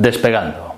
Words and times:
Despegando. 0.00 0.76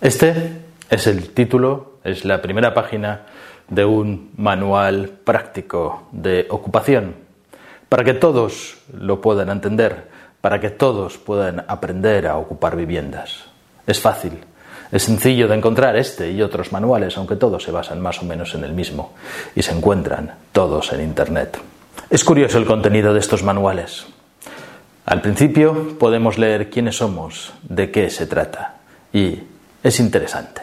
Este 0.00 0.62
es 0.90 1.06
el 1.06 1.28
título, 1.28 1.98
es 2.02 2.24
la 2.24 2.42
primera 2.42 2.74
página 2.74 3.20
de 3.68 3.84
un 3.84 4.32
manual 4.36 5.10
práctico 5.22 6.08
de 6.10 6.48
ocupación, 6.50 7.14
para 7.88 8.02
que 8.02 8.14
todos 8.14 8.78
lo 8.92 9.20
puedan 9.20 9.48
entender, 9.48 10.08
para 10.40 10.58
que 10.58 10.70
todos 10.70 11.18
puedan 11.18 11.64
aprender 11.68 12.26
a 12.26 12.36
ocupar 12.36 12.74
viviendas. 12.74 13.44
Es 13.86 14.00
fácil, 14.00 14.40
es 14.90 15.04
sencillo 15.04 15.46
de 15.46 15.54
encontrar 15.54 15.94
este 15.94 16.32
y 16.32 16.42
otros 16.42 16.72
manuales, 16.72 17.16
aunque 17.16 17.36
todos 17.36 17.62
se 17.62 17.70
basan 17.70 18.00
más 18.00 18.20
o 18.20 18.24
menos 18.24 18.56
en 18.56 18.64
el 18.64 18.72
mismo 18.72 19.12
y 19.54 19.62
se 19.62 19.70
encuentran 19.70 20.34
todos 20.50 20.92
en 20.92 21.00
Internet. 21.00 21.60
Es 22.10 22.24
curioso 22.24 22.58
el 22.58 22.66
contenido 22.66 23.14
de 23.14 23.20
estos 23.20 23.44
manuales. 23.44 24.04
Al 25.06 25.20
principio 25.20 25.98
podemos 25.98 26.38
leer 26.38 26.70
quiénes 26.70 26.96
somos, 26.96 27.52
de 27.62 27.90
qué 27.90 28.08
se 28.08 28.26
trata, 28.26 28.76
y 29.12 29.42
es 29.82 30.00
interesante. 30.00 30.62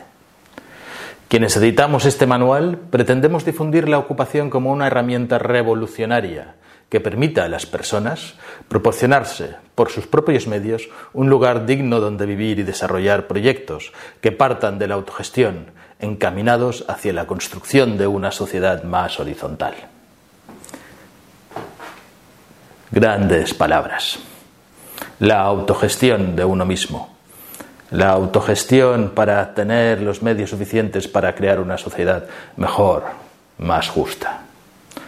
Quienes 1.28 1.56
editamos 1.58 2.06
este 2.06 2.26
manual 2.26 2.80
pretendemos 2.90 3.46
difundir 3.46 3.88
la 3.88 4.00
ocupación 4.00 4.50
como 4.50 4.72
una 4.72 4.88
herramienta 4.88 5.38
revolucionaria 5.38 6.56
que 6.90 7.00
permita 7.00 7.46
a 7.46 7.50
las 7.50 7.68
personas 7.68 8.34
proporcionarse 8.68 9.56
por 9.76 9.92
sus 9.92 10.08
propios 10.08 10.48
medios 10.48 10.90
un 11.14 11.30
lugar 11.30 11.68
digno 11.68 12.00
donde 12.00 12.26
vivir 12.26 12.58
y 12.60 12.64
desarrollar 12.64 13.28
proyectos 13.28 13.94
que 14.22 14.32
partan 14.32 14.80
de 14.80 14.88
la 14.88 14.96
autogestión 14.96 15.68
encaminados 16.00 16.84
hacia 16.90 17.14
la 17.14 17.28
construcción 17.28 17.98
de 17.98 18.08
una 18.08 18.32
sociedad 18.32 18.84
más 18.84 19.20
horizontal. 19.20 19.76
Grandes 22.92 23.54
palabras. 23.54 24.20
La 25.20 25.42
autogestión 25.42 26.36
de 26.36 26.46
uno 26.46 26.66
mismo. 26.66 27.10
La 27.92 28.10
autogestión 28.10 29.12
para 29.14 29.54
tener 29.54 30.02
los 30.02 30.22
medios 30.22 30.50
suficientes 30.50 31.08
para 31.08 31.36
crear 31.36 31.60
una 31.60 31.78
sociedad 31.78 32.26
mejor, 32.56 33.04
más 33.58 33.90
justa. 33.90 34.42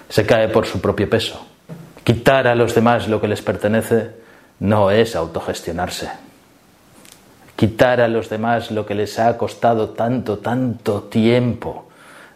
Se 0.10 0.26
cae 0.26 0.50
por 0.50 0.66
su 0.66 0.82
propio 0.82 1.10
peso 1.10 1.46
Quitar 2.04 2.48
a 2.48 2.56
los 2.56 2.76
demás 2.76 3.08
lo 3.08 3.22
que 3.22 3.30
les 3.30 3.42
pertenece 3.42 4.10
no 4.60 4.92
es 4.92 5.16
autogestionarse. 5.16 6.10
Quitar 7.56 8.02
a 8.02 8.10
los 8.10 8.30
demás 8.30 8.72
lo 8.72 8.86
que 8.86 8.94
les 8.94 9.20
ha 9.20 9.38
costado 9.38 9.90
tanto, 9.92 10.40
tanto 10.40 11.04
tiempo 11.04 11.88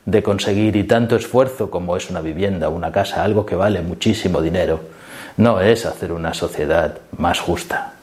de 0.06 0.24
conseguir 0.24 0.78
y 0.78 0.86
tanto 0.86 1.18
esfuerzo 1.18 1.70
como 1.70 1.98
es 1.98 2.10
una 2.10 2.22
vivienda, 2.22 2.70
una 2.70 2.94
casa, 2.94 3.24
algo 3.24 3.46
que 3.46 3.58
vale 3.58 3.82
muchísimo 3.82 4.42
dinero, 4.42 4.80
no 5.38 5.62
es 5.62 5.86
hacer 5.86 6.12
una 6.12 6.34
sociedad 6.34 6.98
más 7.18 7.40
justa. 7.40 7.94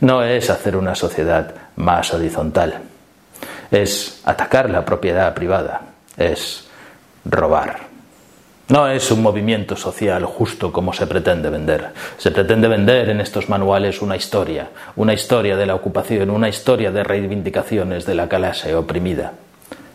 No 0.00 0.22
es 0.22 0.50
hacer 0.50 0.76
una 0.76 0.94
sociedad 0.94 1.54
más 1.76 2.12
horizontal. 2.12 2.80
Es 3.70 4.20
atacar 4.24 4.70
la 4.70 4.84
propiedad 4.84 5.34
privada. 5.34 5.80
Es 6.16 6.68
robar. 7.24 7.86
No 8.68 8.88
es 8.88 9.10
un 9.10 9.22
movimiento 9.22 9.76
social 9.76 10.24
justo 10.24 10.72
como 10.72 10.92
se 10.92 11.06
pretende 11.06 11.50
vender. 11.50 11.92
Se 12.18 12.32
pretende 12.32 12.68
vender 12.68 13.08
en 13.08 13.20
estos 13.20 13.48
manuales 13.48 14.02
una 14.02 14.16
historia, 14.16 14.68
una 14.96 15.14
historia 15.14 15.56
de 15.56 15.66
la 15.66 15.74
ocupación, 15.74 16.30
una 16.30 16.48
historia 16.48 16.90
de 16.90 17.04
reivindicaciones 17.04 18.04
de 18.04 18.14
la 18.14 18.28
clase 18.28 18.74
oprimida. 18.74 19.32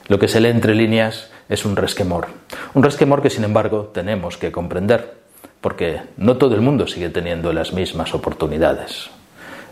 Lo 0.07 0.17
que 0.17 0.29
se 0.29 0.39
lee 0.39 0.49
entre 0.49 0.73
líneas 0.73 1.29
es 1.49 1.65
un 1.65 1.75
resquemor. 1.75 2.27
Un 2.73 2.83
resquemor 2.83 3.21
que, 3.21 3.29
sin 3.29 3.43
embargo, 3.43 3.91
tenemos 3.93 4.37
que 4.37 4.53
comprender, 4.53 5.20
porque 5.61 6.01
no 6.17 6.37
todo 6.37 6.55
el 6.55 6.61
mundo 6.61 6.87
sigue 6.87 7.09
teniendo 7.09 7.53
las 7.53 7.71
mismas 7.71 8.13
oportunidades. 8.13 9.09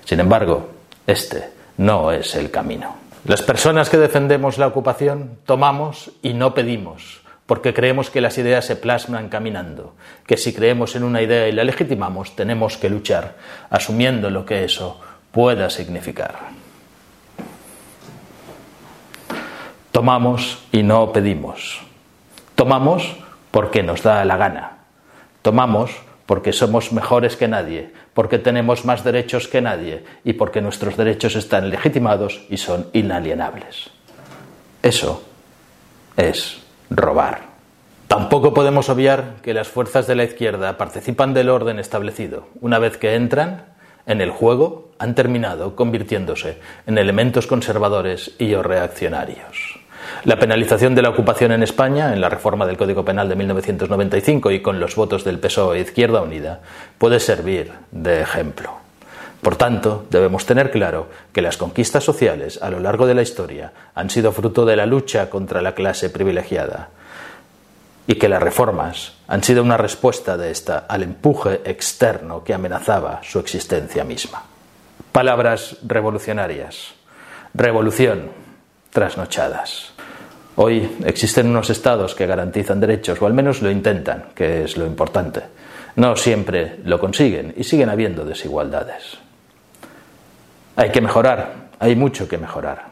Sin 0.06 0.20
embargo, 0.20 0.70
este 1.06 1.50
no 1.78 2.12
es 2.12 2.36
el 2.36 2.52
camino. 2.52 2.96
Las 3.26 3.42
personas 3.42 3.90
que 3.90 3.98
defendemos 3.98 4.58
la 4.58 4.68
ocupación 4.68 5.40
tomamos 5.46 6.12
y 6.22 6.34
no 6.34 6.54
pedimos 6.54 7.22
porque 7.50 7.74
creemos 7.74 8.12
que 8.12 8.22
las 8.22 8.38
ideas 8.38 8.64
se 8.64 8.76
plasman 8.76 9.28
caminando, 9.28 9.96
que 10.28 10.38
si 10.38 10.54
creemos 10.54 10.96
en 10.96 11.04
una 11.04 11.24
idea 11.24 11.48
y 11.48 11.52
la 11.52 11.64
legitimamos, 11.64 12.36
tenemos 12.36 12.78
que 12.78 12.92
luchar, 12.92 13.38
asumiendo 13.72 14.30
lo 14.30 14.46
que 14.46 14.64
eso 14.64 15.02
pueda 15.32 15.72
significar. 15.72 16.36
Tomamos 19.92 20.60
y 20.72 20.84
no 20.84 21.12
pedimos. 21.12 21.82
Tomamos 22.54 23.16
porque 23.50 23.82
nos 23.82 24.04
da 24.04 24.24
la 24.26 24.38
gana. 24.38 24.79
Tomamos 25.50 25.90
porque 26.28 26.54
somos 26.54 26.94
mejores 26.94 27.36
que 27.36 27.48
nadie, 27.48 27.90
porque 28.14 28.38
tenemos 28.38 28.86
más 28.86 29.04
derechos 29.04 29.48
que 29.48 29.62
nadie 29.62 30.04
y 30.24 30.34
porque 30.34 30.62
nuestros 30.62 30.96
derechos 30.96 31.36
están 31.36 31.72
legitimados 31.72 32.46
y 32.52 32.58
son 32.58 32.86
inalienables. 32.94 33.90
Eso 34.84 35.24
es 36.16 36.62
robar. 36.92 37.40
Tampoco 38.08 38.54
podemos 38.54 38.90
obviar 38.90 39.38
que 39.42 39.56
las 39.56 39.70
fuerzas 39.70 40.06
de 40.06 40.14
la 40.14 40.26
izquierda 40.26 40.78
participan 40.78 41.34
del 41.34 41.50
orden 41.50 41.80
establecido. 41.80 42.50
Una 42.62 42.78
vez 42.78 42.98
que 42.98 43.16
entran 43.16 43.66
en 44.06 44.22
el 44.22 44.30
juego, 44.30 44.92
han 45.00 45.16
terminado 45.16 45.76
convirtiéndose 45.76 46.60
en 46.86 47.00
elementos 47.00 47.48
conservadores 47.48 48.36
y 48.38 48.54
reaccionarios. 48.54 49.79
La 50.24 50.38
penalización 50.38 50.96
de 50.96 51.02
la 51.02 51.10
ocupación 51.10 51.52
en 51.52 51.64
España, 51.64 52.14
en 52.14 52.22
la 52.22 52.30
reforma 52.30 52.66
del 52.66 52.78
Código 52.78 53.06
Penal 53.06 53.30
de 53.30 53.36
1995 53.36 54.52
y 54.52 54.62
con 54.62 54.80
los 54.80 54.96
votos 54.96 55.24
del 55.24 55.40
PSOE 55.40 55.78
e 55.78 55.82
Izquierda 55.82 56.22
Unida, 56.22 56.60
puede 56.98 57.20
servir 57.20 57.72
de 57.92 58.22
ejemplo. 58.22 58.74
Por 59.42 59.56
tanto, 59.56 60.06
debemos 60.10 60.46
tener 60.46 60.70
claro 60.70 61.08
que 61.32 61.42
las 61.42 61.56
conquistas 61.56 62.04
sociales 62.04 62.60
a 62.62 62.70
lo 62.70 62.80
largo 62.80 63.08
de 63.08 63.16
la 63.16 63.22
historia 63.22 63.72
han 63.96 64.10
sido 64.10 64.34
fruto 64.34 64.66
de 64.66 64.76
la 64.76 64.86
lucha 64.86 65.30
contra 65.30 65.62
la 65.62 65.74
clase 65.74 66.10
privilegiada 66.10 66.90
y 68.06 68.16
que 68.16 68.28
las 68.28 68.42
reformas 68.42 69.14
han 69.28 69.44
sido 69.44 69.62
una 69.62 69.78
respuesta 69.78 70.36
de 70.36 70.52
esta 70.52 70.80
al 70.80 71.04
empuje 71.04 71.62
externo 71.64 72.44
que 72.44 72.54
amenazaba 72.54 73.22
su 73.24 73.40
existencia 73.40 74.04
misma. 74.04 74.44
Palabras 75.12 75.78
revolucionarias. 75.86 76.96
Revolución. 77.54 78.49
Trasnochadas. 78.92 79.94
Hoy 80.56 80.98
existen 81.06 81.48
unos 81.48 81.70
estados 81.70 82.16
que 82.16 82.26
garantizan 82.26 82.80
derechos, 82.80 83.22
o 83.22 83.26
al 83.26 83.34
menos 83.34 83.62
lo 83.62 83.70
intentan, 83.70 84.26
que 84.36 84.64
es 84.64 84.78
lo 84.78 84.86
importante. 84.86 85.42
No 85.96 86.16
siempre 86.16 86.80
lo 86.84 87.00
consiguen 87.00 87.54
y 87.56 87.64
siguen 87.64 87.90
habiendo 87.90 88.26
desigualdades. 88.26 89.18
Hay 90.76 90.92
que 90.92 91.02
mejorar, 91.02 91.70
hay 91.80 91.96
mucho 91.96 92.28
que 92.28 92.38
mejorar, 92.38 92.88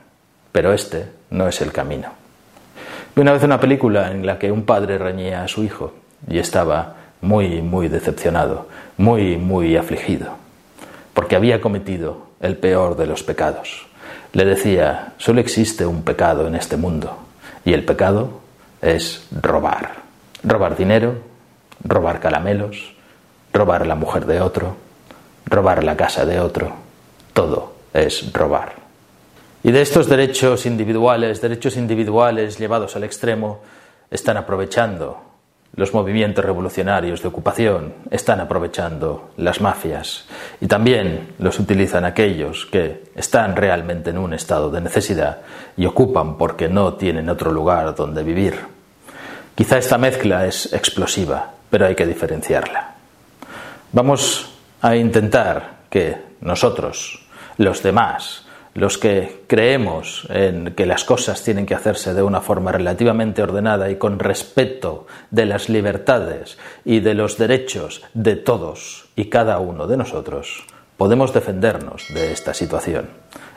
pero 0.52 0.72
este 0.72 1.08
no 1.32 1.48
es 1.48 1.62
el 1.62 1.72
camino. 1.72 2.10
Vi 3.16 3.22
una 3.22 3.34
vez 3.34 3.44
una 3.44 3.60
película 3.60 4.12
en 4.12 4.26
la 4.26 4.38
que 4.38 4.52
un 4.52 4.64
padre 4.64 4.98
reñía 4.98 5.44
a 5.44 5.48
su 5.48 5.64
hijo 5.64 5.94
y 6.30 6.38
estaba 6.38 6.96
muy, 7.22 7.62
muy 7.62 7.88
decepcionado, 7.88 8.68
muy, 8.98 9.38
muy 9.38 9.76
afligido, 9.76 10.38
porque 11.14 11.36
había 11.36 11.60
cometido 11.60 12.28
el 12.40 12.58
peor 12.58 12.96
de 12.96 13.08
los 13.08 13.24
pecados. 13.24 13.88
Le 14.34 14.46
decía, 14.46 15.14
solo 15.18 15.42
existe 15.42 15.86
un 15.86 16.04
pecado 16.04 16.48
en 16.48 16.56
este 16.56 16.78
mundo, 16.78 17.18
y 17.66 17.74
el 17.74 17.86
pecado 17.86 18.42
es 18.82 19.28
robar. 19.32 20.08
Robar 20.44 20.76
dinero, 20.78 21.16
robar 21.84 22.20
caramelos, 22.20 22.94
robar 23.54 23.88
la 23.88 23.96
mujer 23.96 24.26
de 24.26 24.42
otro, 24.42 24.76
robar 25.46 25.84
la 25.84 25.96
casa 25.96 26.26
de 26.26 26.40
otro, 26.40 26.72
todo 27.34 27.74
es 27.94 28.32
robar. 28.34 28.74
Y 29.64 29.72
de 29.72 29.82
estos 29.82 30.08
derechos 30.08 30.66
individuales, 30.66 31.42
derechos 31.42 31.78
individuales 31.78 32.58
llevados 32.58 32.96
al 32.96 33.04
extremo, 33.04 33.62
están 34.10 34.38
aprovechando 34.38 35.27
los 35.78 35.94
movimientos 35.94 36.44
revolucionarios 36.44 37.22
de 37.22 37.28
ocupación, 37.28 37.94
están 38.10 38.40
aprovechando 38.40 39.30
las 39.38 39.62
mafias 39.62 40.26
y 40.60 40.66
también 40.66 41.36
los 41.38 41.60
utilizan 41.60 42.04
aquellos 42.04 42.66
que 42.66 43.04
están 43.16 43.56
realmente 43.56 44.10
en 44.10 44.18
un 44.18 44.34
estado 44.34 44.72
de 44.72 44.82
necesidad 44.82 45.38
y 45.78 45.86
ocupan 45.86 46.36
porque 46.36 46.68
no 46.68 46.96
tienen 46.96 47.30
otro 47.30 47.52
lugar 47.52 47.94
donde 47.94 48.24
vivir. 48.24 48.56
Quizá 49.54 49.78
esta 49.78 50.00
mezcla 50.00 50.48
es 50.48 50.74
explosiva, 50.74 51.52
pero 51.70 51.86
hay 51.86 51.94
que 51.94 52.08
diferenciarla. 52.08 52.96
Vamos 53.92 54.52
a 54.82 54.96
intentar 54.96 55.78
que 55.92 56.18
nosotros, 56.42 57.24
los 57.58 57.84
demás, 57.84 58.47
los 58.78 59.00
que 59.00 59.42
creemos 59.48 60.28
en 60.30 60.76
que 60.76 60.86
las 60.86 61.04
cosas 61.04 61.44
tienen 61.44 61.66
que 61.66 61.74
hacerse 61.74 62.14
de 62.14 62.22
una 62.22 62.42
forma 62.42 62.72
relativamente 62.72 63.42
ordenada 63.42 63.90
y 63.90 63.96
con 63.96 64.20
respeto 64.20 65.08
de 65.32 65.48
las 65.48 65.68
libertades 65.68 66.60
y 66.86 67.00
de 67.00 67.16
los 67.16 67.40
derechos 67.40 68.04
de 68.14 68.36
todos 68.36 69.10
y 69.16 69.26
cada 69.26 69.58
uno 69.58 69.88
de 69.88 69.98
nosotros, 69.98 70.64
podemos 70.96 71.34
defendernos 71.34 72.06
de 72.14 72.32
esta 72.32 72.54
situación. 72.54 73.10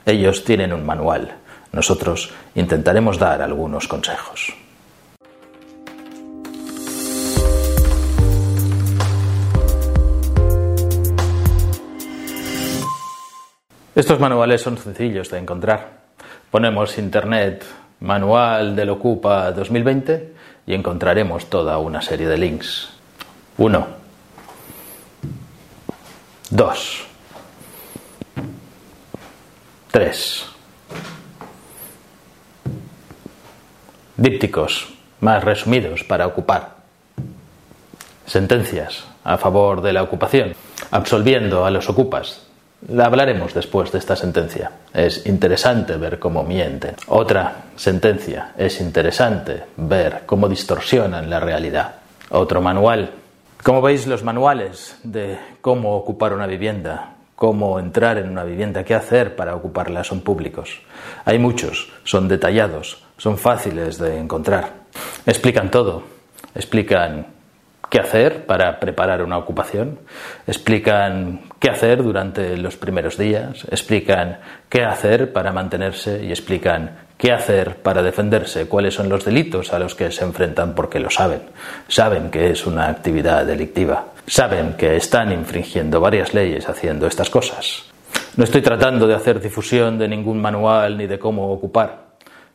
Ellos 0.07 0.43
tienen 0.43 0.73
un 0.73 0.87
manual, 0.87 1.35
nosotros 1.71 2.33
intentaremos 2.55 3.19
dar 3.19 3.43
algunos 3.43 3.89
consejos. 3.89 4.55
Estos 14.01 14.19
manuales 14.19 14.63
son 14.63 14.79
sencillos 14.79 15.29
de 15.29 15.37
encontrar. 15.37 15.99
Ponemos 16.51 16.97
Internet 16.97 17.67
Manual 18.01 18.75
del 18.75 18.89
Ocupa 18.89 19.53
2020 19.53 20.33
y 20.67 20.73
encontraremos 20.73 21.51
toda 21.51 21.77
una 21.77 22.01
serie 22.01 22.27
de 22.27 22.39
links. 22.39 22.89
1. 23.59 23.87
2. 26.49 27.07
3. 29.91 30.47
Dípticos 34.17 34.95
más 35.21 35.45
resumidos 35.45 36.05
para 36.05 36.27
ocupar. 36.27 36.77
Sentencias 38.25 39.05
a 39.25 39.37
favor 39.37 39.83
de 39.83 39.93
la 39.93 40.03
ocupación, 40.03 40.55
absolviendo 40.91 41.67
a 41.67 41.71
los 41.71 41.91
ocupas. 41.91 42.50
La 42.89 43.05
hablaremos 43.05 43.53
después 43.53 43.93
de 43.93 43.99
esta 43.99 44.17
sentencia. 44.17 44.71
Es 44.95 45.27
interesante 45.27 45.97
ver 45.97 46.19
cómo 46.19 46.43
mienten. 46.43 46.95
Otra 47.09 47.65
sentencia. 47.77 48.53
Es 48.57 48.81
interesante 48.81 49.65
ver 49.77 50.23
cómo 50.25 50.49
distorsionan 50.49 51.29
la 51.29 51.41
realidad. 51.41 51.97
Otro 52.31 52.63
manual. 52.63 53.11
Como 53.63 53.83
veis, 53.83 54.07
los 54.07 54.25
manuales 54.25 54.97
de 55.03 55.39
cómo 55.61 55.95
ocupar 55.95 56.33
una 56.33 56.47
vivienda, 56.47 57.17
cómo 57.37 57.79
entrar 57.79 58.17
en 58.17 58.31
una 58.31 58.45
vivienda, 58.45 58.85
qué 58.85 58.95
hacer 58.95 59.37
para 59.37 59.55
ocuparla 59.55 60.03
son 60.03 60.23
públicos. 60.23 60.81
Hay 61.27 61.39
muchos, 61.39 61.93
son 62.05 62.29
detallados, 62.29 63.05
son 63.19 63.37
fáciles 63.37 63.99
de 63.99 64.19
encontrar. 64.19 64.73
Explican 65.27 65.71
todo. 65.71 66.03
Explican 66.55 67.27
qué 67.91 67.99
hacer 67.99 68.47
para 68.47 68.79
preparar 68.79 69.23
una 69.23 69.37
ocupación, 69.37 69.99
explican 70.47 71.43
qué 71.59 71.71
hacer 71.71 72.03
durante 72.03 72.57
los 72.57 72.77
primeros 72.77 73.19
días, 73.19 73.67
explican 73.71 74.39
qué 74.69 74.85
hacer 74.85 75.33
para 75.33 75.53
mantenerse 75.53 76.25
y 76.25 76.31
explican 76.31 77.11
qué 77.19 77.33
hacer 77.33 77.77
para 77.77 78.03
defenderse, 78.03 78.67
cuáles 78.67 78.95
son 78.95 79.09
los 79.09 79.25
delitos 79.25 79.73
a 79.73 79.79
los 79.79 79.95
que 79.95 80.11
se 80.13 80.25
enfrentan 80.25 80.75
porque 80.75 81.01
lo 81.01 81.11
saben. 81.11 81.43
Saben 81.89 82.31
que 82.31 82.51
es 82.51 82.65
una 82.65 82.89
actividad 82.89 83.45
delictiva, 83.45 84.07
saben 84.27 84.75
que 84.75 84.97
están 84.97 85.33
infringiendo 85.33 86.01
varias 86.01 86.33
leyes 86.33 86.69
haciendo 86.69 87.09
estas 87.09 87.29
cosas. 87.29 87.85
No 88.37 88.45
estoy 88.45 88.63
tratando 88.63 89.09
de 89.09 89.15
hacer 89.15 89.41
difusión 89.41 89.99
de 89.99 90.09
ningún 90.09 90.41
manual 90.41 90.97
ni 90.97 91.09
de 91.09 91.19
cómo 91.19 91.53
ocupar. 91.53 92.11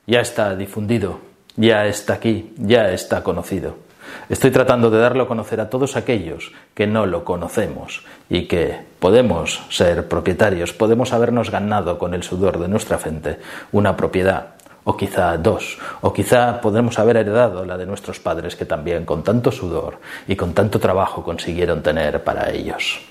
Ya 0.07 0.21
está 0.21 0.55
difundido, 0.55 1.19
ya 1.57 1.85
está 1.85 2.13
aquí, 2.13 2.53
ya 2.57 2.91
está 2.91 3.21
conocido. 3.21 3.85
Estoy 4.29 4.51
tratando 4.51 4.89
de 4.89 4.99
darlo 4.99 5.23
a 5.23 5.27
conocer 5.27 5.61
a 5.61 5.69
todos 5.69 5.95
aquellos 5.95 6.51
que 6.73 6.87
no 6.87 7.05
lo 7.05 7.23
conocemos 7.23 8.03
y 8.29 8.47
que 8.47 8.79
podemos 8.99 9.61
ser 9.69 10.07
propietarios, 10.07 10.73
podemos 10.73 11.13
habernos 11.13 11.51
ganado 11.51 11.97
con 11.99 12.13
el 12.13 12.23
sudor 12.23 12.59
de 12.59 12.67
nuestra 12.67 12.97
frente 12.97 13.39
una 13.71 13.95
propiedad, 13.95 14.55
o 14.83 14.95
quizá 14.95 15.37
dos, 15.37 15.77
o 16.01 16.13
quizá 16.13 16.61
podremos 16.61 16.97
haber 16.99 17.17
heredado 17.17 17.65
la 17.65 17.77
de 17.77 17.85
nuestros 17.85 18.19
padres 18.19 18.55
que 18.55 18.65
también 18.65 19.05
con 19.05 19.23
tanto 19.23 19.51
sudor 19.51 19.99
y 20.27 20.35
con 20.35 20.53
tanto 20.53 20.79
trabajo 20.79 21.23
consiguieron 21.23 21.81
tener 21.81 22.23
para 22.23 22.49
ellos. 22.51 23.01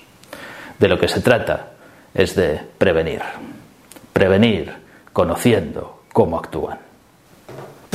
De 0.79 0.87
lo 0.87 0.99
que 0.99 1.07
se 1.07 1.21
trata 1.21 1.71
es 2.13 2.35
de 2.35 2.59
prevenir, 2.77 3.21
prevenir 4.11 4.73
conociendo 5.11 6.03
cómo 6.11 6.37
actúan. 6.37 6.84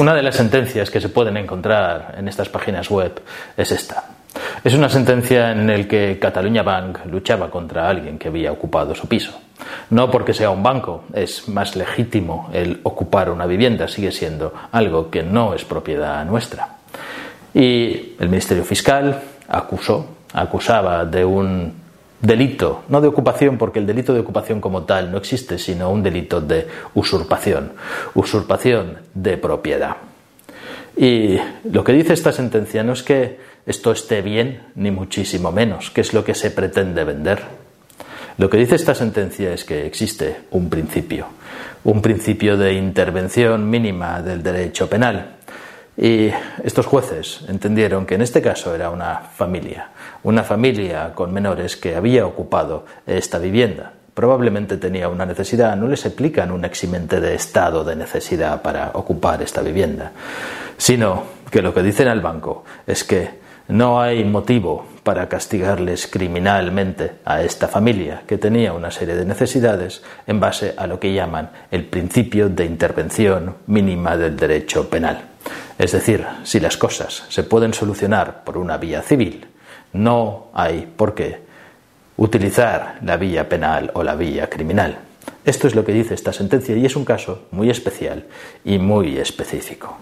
Una 0.00 0.14
de 0.14 0.22
las 0.22 0.36
sentencias 0.36 0.90
que 0.90 0.98
se 0.98 1.10
pueden 1.10 1.36
encontrar 1.36 2.14
en 2.16 2.26
estas 2.26 2.48
páginas 2.48 2.88
web 2.88 3.20
es 3.54 3.70
esta. 3.70 4.04
Es 4.64 4.72
una 4.72 4.88
sentencia 4.88 5.52
en 5.52 5.66
la 5.66 5.86
que 5.86 6.18
Cataluña 6.18 6.62
Bank 6.62 7.00
luchaba 7.04 7.50
contra 7.50 7.86
alguien 7.86 8.18
que 8.18 8.28
había 8.28 8.50
ocupado 8.50 8.94
su 8.94 9.06
piso. 9.06 9.38
No 9.90 10.10
porque 10.10 10.32
sea 10.32 10.48
un 10.48 10.62
banco, 10.62 11.04
es 11.12 11.46
más 11.50 11.76
legítimo 11.76 12.48
el 12.54 12.80
ocupar 12.82 13.28
una 13.28 13.44
vivienda, 13.44 13.88
sigue 13.88 14.10
siendo 14.10 14.54
algo 14.72 15.10
que 15.10 15.22
no 15.22 15.52
es 15.52 15.66
propiedad 15.66 16.24
nuestra. 16.24 16.76
Y 17.52 18.14
el 18.18 18.30
Ministerio 18.30 18.64
Fiscal 18.64 19.20
acusó, 19.48 20.06
acusaba 20.32 21.04
de 21.04 21.26
un 21.26 21.74
delito, 22.20 22.84
no 22.88 23.00
de 23.00 23.08
ocupación, 23.08 23.58
porque 23.58 23.78
el 23.78 23.86
delito 23.86 24.12
de 24.12 24.20
ocupación 24.20 24.60
como 24.60 24.84
tal 24.84 25.10
no 25.10 25.18
existe, 25.18 25.58
sino 25.58 25.90
un 25.90 26.02
delito 26.02 26.40
de 26.40 26.66
usurpación, 26.94 27.72
usurpación 28.14 28.98
de 29.14 29.38
propiedad. 29.38 29.96
Y 30.96 31.38
lo 31.64 31.84
que 31.84 31.92
dice 31.92 32.12
esta 32.12 32.32
sentencia 32.32 32.82
no 32.82 32.92
es 32.92 33.02
que 33.02 33.38
esto 33.66 33.92
esté 33.92 34.22
bien, 34.22 34.62
ni 34.74 34.90
muchísimo 34.90 35.52
menos, 35.52 35.90
que 35.90 36.00
es 36.00 36.12
lo 36.12 36.24
que 36.24 36.34
se 36.34 36.50
pretende 36.50 37.04
vender. 37.04 37.40
Lo 38.38 38.48
que 38.48 38.56
dice 38.56 38.74
esta 38.74 38.94
sentencia 38.94 39.52
es 39.52 39.64
que 39.64 39.86
existe 39.86 40.36
un 40.50 40.70
principio, 40.70 41.26
un 41.84 42.00
principio 42.00 42.56
de 42.56 42.72
intervención 42.72 43.68
mínima 43.68 44.22
del 44.22 44.42
derecho 44.42 44.88
penal. 44.88 45.36
Y 45.96 46.30
estos 46.62 46.86
jueces 46.86 47.42
entendieron 47.48 48.06
que 48.06 48.14
en 48.14 48.22
este 48.22 48.40
caso 48.40 48.74
era 48.74 48.90
una 48.90 49.18
familia, 49.18 49.90
una 50.22 50.42
familia 50.42 51.12
con 51.14 51.32
menores 51.32 51.76
que 51.76 51.96
había 51.96 52.26
ocupado 52.26 52.86
esta 53.06 53.38
vivienda. 53.38 53.92
Probablemente 54.14 54.76
tenía 54.76 55.08
una 55.08 55.26
necesidad, 55.26 55.76
no 55.76 55.88
les 55.88 56.06
aplican 56.06 56.50
un 56.50 56.64
eximente 56.64 57.20
de 57.20 57.34
estado 57.34 57.84
de 57.84 57.96
necesidad 57.96 58.62
para 58.62 58.90
ocupar 58.94 59.42
esta 59.42 59.62
vivienda, 59.62 60.12
sino 60.76 61.24
que 61.50 61.62
lo 61.62 61.74
que 61.74 61.82
dicen 61.82 62.08
al 62.08 62.20
banco 62.20 62.64
es 62.86 63.04
que 63.04 63.40
no 63.68 64.00
hay 64.00 64.24
motivo 64.24 64.84
para 65.04 65.28
castigarles 65.28 66.06
criminalmente 66.08 67.12
a 67.24 67.42
esta 67.42 67.68
familia 67.68 68.22
que 68.26 68.36
tenía 68.36 68.72
una 68.72 68.90
serie 68.90 69.14
de 69.14 69.24
necesidades 69.24 70.02
en 70.26 70.40
base 70.40 70.74
a 70.76 70.86
lo 70.86 70.98
que 70.98 71.14
llaman 71.14 71.50
el 71.70 71.84
principio 71.84 72.48
de 72.48 72.64
intervención 72.64 73.56
mínima 73.66 74.16
del 74.16 74.36
derecho 74.36 74.90
penal. 74.90 75.22
Es 75.80 75.92
decir, 75.92 76.26
si 76.44 76.60
las 76.60 76.76
cosas 76.76 77.24
se 77.30 77.42
pueden 77.42 77.72
solucionar 77.72 78.44
por 78.44 78.58
una 78.58 78.76
vía 78.76 79.00
civil, 79.00 79.46
no 79.94 80.48
hay 80.52 80.86
por 80.94 81.14
qué 81.14 81.38
utilizar 82.18 82.98
la 83.02 83.16
vía 83.16 83.48
penal 83.48 83.90
o 83.94 84.02
la 84.02 84.14
vía 84.14 84.50
criminal. 84.50 84.98
Esto 85.42 85.68
es 85.68 85.74
lo 85.74 85.82
que 85.82 85.94
dice 85.94 86.12
esta 86.12 86.34
sentencia 86.34 86.76
y 86.76 86.84
es 86.84 86.96
un 86.96 87.06
caso 87.06 87.46
muy 87.52 87.70
especial 87.70 88.26
y 88.62 88.76
muy 88.76 89.16
específico. 89.16 89.96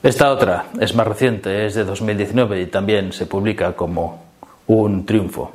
Esta 0.00 0.30
otra 0.30 0.66
es 0.78 0.94
más 0.94 1.08
reciente, 1.08 1.66
es 1.66 1.74
de 1.74 1.82
2019 1.82 2.62
y 2.62 2.66
también 2.66 3.12
se 3.12 3.26
publica 3.26 3.74
como 3.74 4.22
un 4.68 5.06
triunfo. 5.06 5.50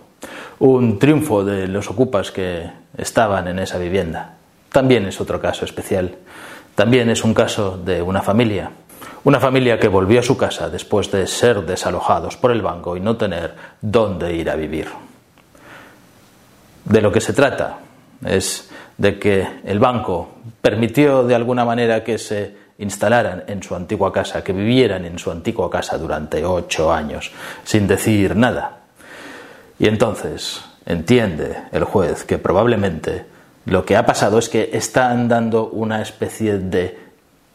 Un 0.59 0.99
triunfo 0.99 1.45
de 1.45 1.69
los 1.69 1.89
ocupas 1.89 2.29
que 2.29 2.69
estaban 2.97 3.47
en 3.47 3.59
esa 3.59 3.77
vivienda. 3.77 4.35
También 4.69 5.05
es 5.05 5.21
otro 5.21 5.39
caso 5.39 5.63
especial. 5.63 6.17
También 6.75 7.09
es 7.09 7.23
un 7.23 7.33
caso 7.33 7.77
de 7.77 8.01
una 8.01 8.21
familia 8.21 8.69
una 9.25 9.39
familia 9.39 9.79
que 9.79 9.87
volvió 9.87 10.19
a 10.19 10.23
su 10.23 10.37
casa 10.37 10.69
después 10.69 11.11
de 11.11 11.27
ser 11.27 11.65
desalojados 11.65 12.37
por 12.37 12.51
el 12.51 12.61
banco 12.61 12.95
y 12.95 12.99
no 12.99 13.17
tener 13.17 13.55
dónde 13.81 14.35
ir 14.35 14.49
a 14.49 14.55
vivir. 14.55 14.87
De 16.85 17.01
lo 17.01 17.11
que 17.11 17.19
se 17.19 17.33
trata 17.33 17.79
es 18.23 18.69
de 18.97 19.17
que 19.17 19.47
el 19.65 19.79
banco 19.79 20.35
permitió 20.61 21.23
de 21.23 21.33
alguna 21.33 21.65
manera 21.65 22.03
que 22.03 22.19
se 22.19 22.55
instalaran 22.77 23.43
en 23.47 23.63
su 23.63 23.75
antigua 23.75 24.13
casa, 24.13 24.43
que 24.43 24.53
vivieran 24.53 25.05
en 25.05 25.17
su 25.17 25.31
antigua 25.31 25.71
casa 25.71 25.97
durante 25.97 26.45
ocho 26.45 26.93
años, 26.93 27.31
sin 27.63 27.87
decir 27.87 28.35
nada. 28.35 28.81
Y 29.79 29.87
entonces 29.87 30.63
entiende 30.85 31.63
el 31.71 31.83
juez 31.83 32.25
que 32.25 32.37
probablemente 32.37 33.25
lo 33.65 33.85
que 33.85 33.97
ha 33.97 34.05
pasado 34.05 34.37
es 34.37 34.49
que 34.49 34.69
están 34.73 35.27
dando 35.27 35.67
una 35.69 36.03
especie 36.03 36.59
de 36.59 37.04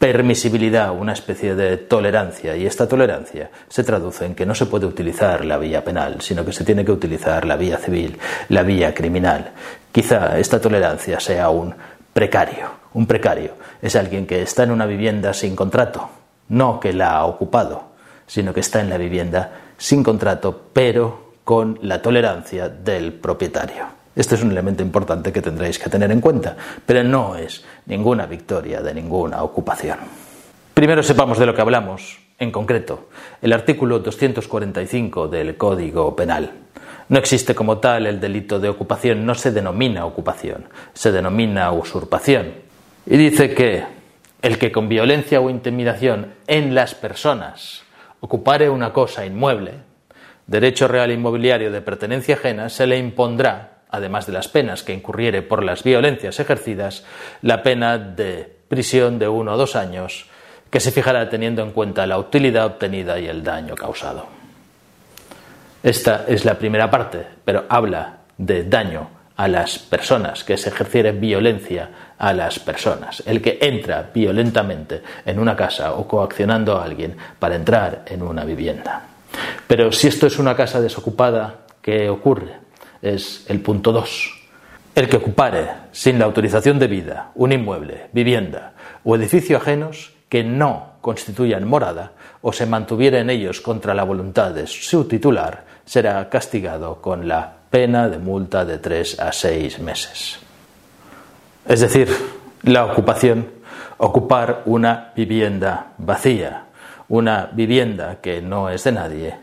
permisibilidad, 0.01 0.91
una 0.97 1.13
especie 1.13 1.53
de 1.53 1.77
tolerancia, 1.77 2.57
y 2.57 2.65
esta 2.65 2.87
tolerancia 2.87 3.51
se 3.69 3.83
traduce 3.83 4.25
en 4.25 4.33
que 4.33 4.47
no 4.47 4.55
se 4.55 4.65
puede 4.65 4.87
utilizar 4.87 5.45
la 5.45 5.59
vía 5.59 5.83
penal, 5.83 6.21
sino 6.21 6.43
que 6.43 6.51
se 6.51 6.63
tiene 6.63 6.83
que 6.83 6.91
utilizar 6.91 7.45
la 7.45 7.55
vía 7.55 7.77
civil, 7.77 8.17
la 8.49 8.63
vía 8.63 8.95
criminal. 8.95 9.51
Quizá 9.91 10.39
esta 10.39 10.59
tolerancia 10.59 11.19
sea 11.19 11.51
un 11.51 11.75
precario. 12.13 12.81
Un 12.95 13.05
precario 13.05 13.51
es 13.79 13.95
alguien 13.95 14.25
que 14.25 14.41
está 14.41 14.63
en 14.63 14.71
una 14.71 14.87
vivienda 14.87 15.35
sin 15.35 15.55
contrato, 15.55 16.09
no 16.49 16.79
que 16.79 16.93
la 16.93 17.11
ha 17.11 17.25
ocupado, 17.25 17.91
sino 18.25 18.55
que 18.55 18.61
está 18.61 18.81
en 18.81 18.89
la 18.89 18.97
vivienda 18.97 19.51
sin 19.77 20.01
contrato, 20.01 20.63
pero 20.73 21.33
con 21.43 21.77
la 21.83 22.01
tolerancia 22.01 22.69
del 22.69 23.13
propietario. 23.13 24.00
Este 24.15 24.35
es 24.35 24.43
un 24.43 24.51
elemento 24.51 24.83
importante 24.83 25.31
que 25.31 25.41
tendréis 25.41 25.79
que 25.79 25.89
tener 25.89 26.11
en 26.11 26.19
cuenta, 26.19 26.57
pero 26.85 27.03
no 27.03 27.35
es 27.37 27.63
ninguna 27.85 28.25
victoria 28.25 28.81
de 28.81 28.93
ninguna 28.93 29.41
ocupación. 29.41 29.99
Primero 30.73 31.01
sepamos 31.01 31.39
de 31.39 31.45
lo 31.45 31.55
que 31.55 31.61
hablamos, 31.61 32.19
en 32.37 32.51
concreto, 32.51 33.09
el 33.41 33.53
artículo 33.53 33.99
245 33.99 35.27
del 35.27 35.55
Código 35.55 36.15
Penal. 36.15 36.51
No 37.07 37.19
existe 37.19 37.55
como 37.55 37.77
tal 37.77 38.07
el 38.07 38.19
delito 38.19 38.59
de 38.59 38.69
ocupación, 38.69 39.25
no 39.25 39.35
se 39.35 39.51
denomina 39.51 40.05
ocupación, 40.05 40.65
se 40.93 41.11
denomina 41.11 41.71
usurpación. 41.71 42.53
Y 43.05 43.15
dice 43.15 43.53
que 43.53 43.83
el 44.41 44.57
que 44.57 44.71
con 44.71 44.89
violencia 44.89 45.39
o 45.39 45.49
intimidación 45.49 46.33
en 46.47 46.73
las 46.73 46.95
personas 46.95 47.83
ocupare 48.19 48.69
una 48.69 48.91
cosa 48.91 49.25
inmueble, 49.25 49.73
derecho 50.47 50.87
real 50.87 51.11
inmobiliario 51.11 51.71
de 51.71 51.81
pertenencia 51.81 52.35
ajena, 52.35 52.69
se 52.69 52.87
le 52.87 52.97
impondrá 52.97 53.70
además 53.91 54.25
de 54.25 54.33
las 54.33 54.47
penas 54.47 54.83
que 54.83 54.93
incurriere 54.93 55.41
por 55.41 55.63
las 55.63 55.83
violencias 55.83 56.39
ejercidas, 56.39 57.05
la 57.41 57.61
pena 57.61 57.97
de 57.97 58.51
prisión 58.67 59.19
de 59.19 59.27
uno 59.27 59.53
o 59.53 59.57
dos 59.57 59.75
años, 59.75 60.25
que 60.69 60.79
se 60.79 60.91
fijará 60.91 61.29
teniendo 61.29 61.61
en 61.61 61.71
cuenta 61.71 62.07
la 62.07 62.17
utilidad 62.17 62.65
obtenida 62.65 63.19
y 63.19 63.27
el 63.27 63.43
daño 63.43 63.75
causado. 63.75 64.25
Esta 65.83 66.25
es 66.27 66.45
la 66.45 66.57
primera 66.57 66.89
parte, 66.89 67.25
pero 67.43 67.65
habla 67.67 68.19
de 68.37 68.63
daño 68.63 69.09
a 69.35 69.47
las 69.47 69.79
personas, 69.79 70.43
que 70.43 70.55
se 70.55 70.69
ejerciere 70.69 71.11
violencia 71.11 71.89
a 72.17 72.31
las 72.31 72.59
personas. 72.59 73.23
El 73.25 73.41
que 73.41 73.57
entra 73.59 74.11
violentamente 74.13 75.01
en 75.25 75.39
una 75.39 75.55
casa 75.55 75.93
o 75.93 76.07
coaccionando 76.07 76.77
a 76.77 76.85
alguien 76.85 77.17
para 77.39 77.55
entrar 77.55 78.03
en 78.05 78.21
una 78.21 78.45
vivienda. 78.45 79.01
Pero 79.67 79.91
si 79.91 80.07
esto 80.07 80.27
es 80.27 80.37
una 80.37 80.55
casa 80.55 80.79
desocupada, 80.79 81.61
¿qué 81.81 82.09
ocurre? 82.09 82.70
Es 83.01 83.45
el 83.47 83.61
punto 83.61 83.91
2. 83.91 84.41
El 84.93 85.07
que 85.07 85.17
ocupare 85.17 85.67
sin 85.91 86.19
la 86.19 86.25
autorización 86.25 86.77
debida 86.77 87.31
un 87.35 87.51
inmueble, 87.51 88.09
vivienda 88.11 88.73
o 89.03 89.15
edificio 89.15 89.57
ajenos 89.57 90.13
que 90.29 90.43
no 90.43 90.93
constituyan 91.01 91.67
morada 91.67 92.13
o 92.41 92.53
se 92.53 92.65
mantuviera 92.65 93.19
en 93.19 93.29
ellos 93.29 93.61
contra 93.61 93.93
la 93.93 94.03
voluntad 94.03 94.51
de 94.51 94.67
su 94.67 95.05
titular, 95.05 95.65
será 95.85 96.29
castigado 96.29 97.01
con 97.01 97.27
la 97.27 97.53
pena 97.69 98.09
de 98.09 98.17
multa 98.17 98.65
de 98.65 98.77
tres 98.77 99.19
a 99.19 99.31
seis 99.31 99.79
meses. 99.79 100.39
Es 101.67 101.79
decir, 101.81 102.09
la 102.63 102.85
ocupación, 102.85 103.47
ocupar 103.97 104.63
una 104.65 105.11
vivienda 105.15 105.93
vacía, 105.97 106.65
una 107.09 107.49
vivienda 107.51 108.17
que 108.21 108.41
no 108.41 108.69
es 108.69 108.83
de 108.83 108.91
nadie, 108.91 109.35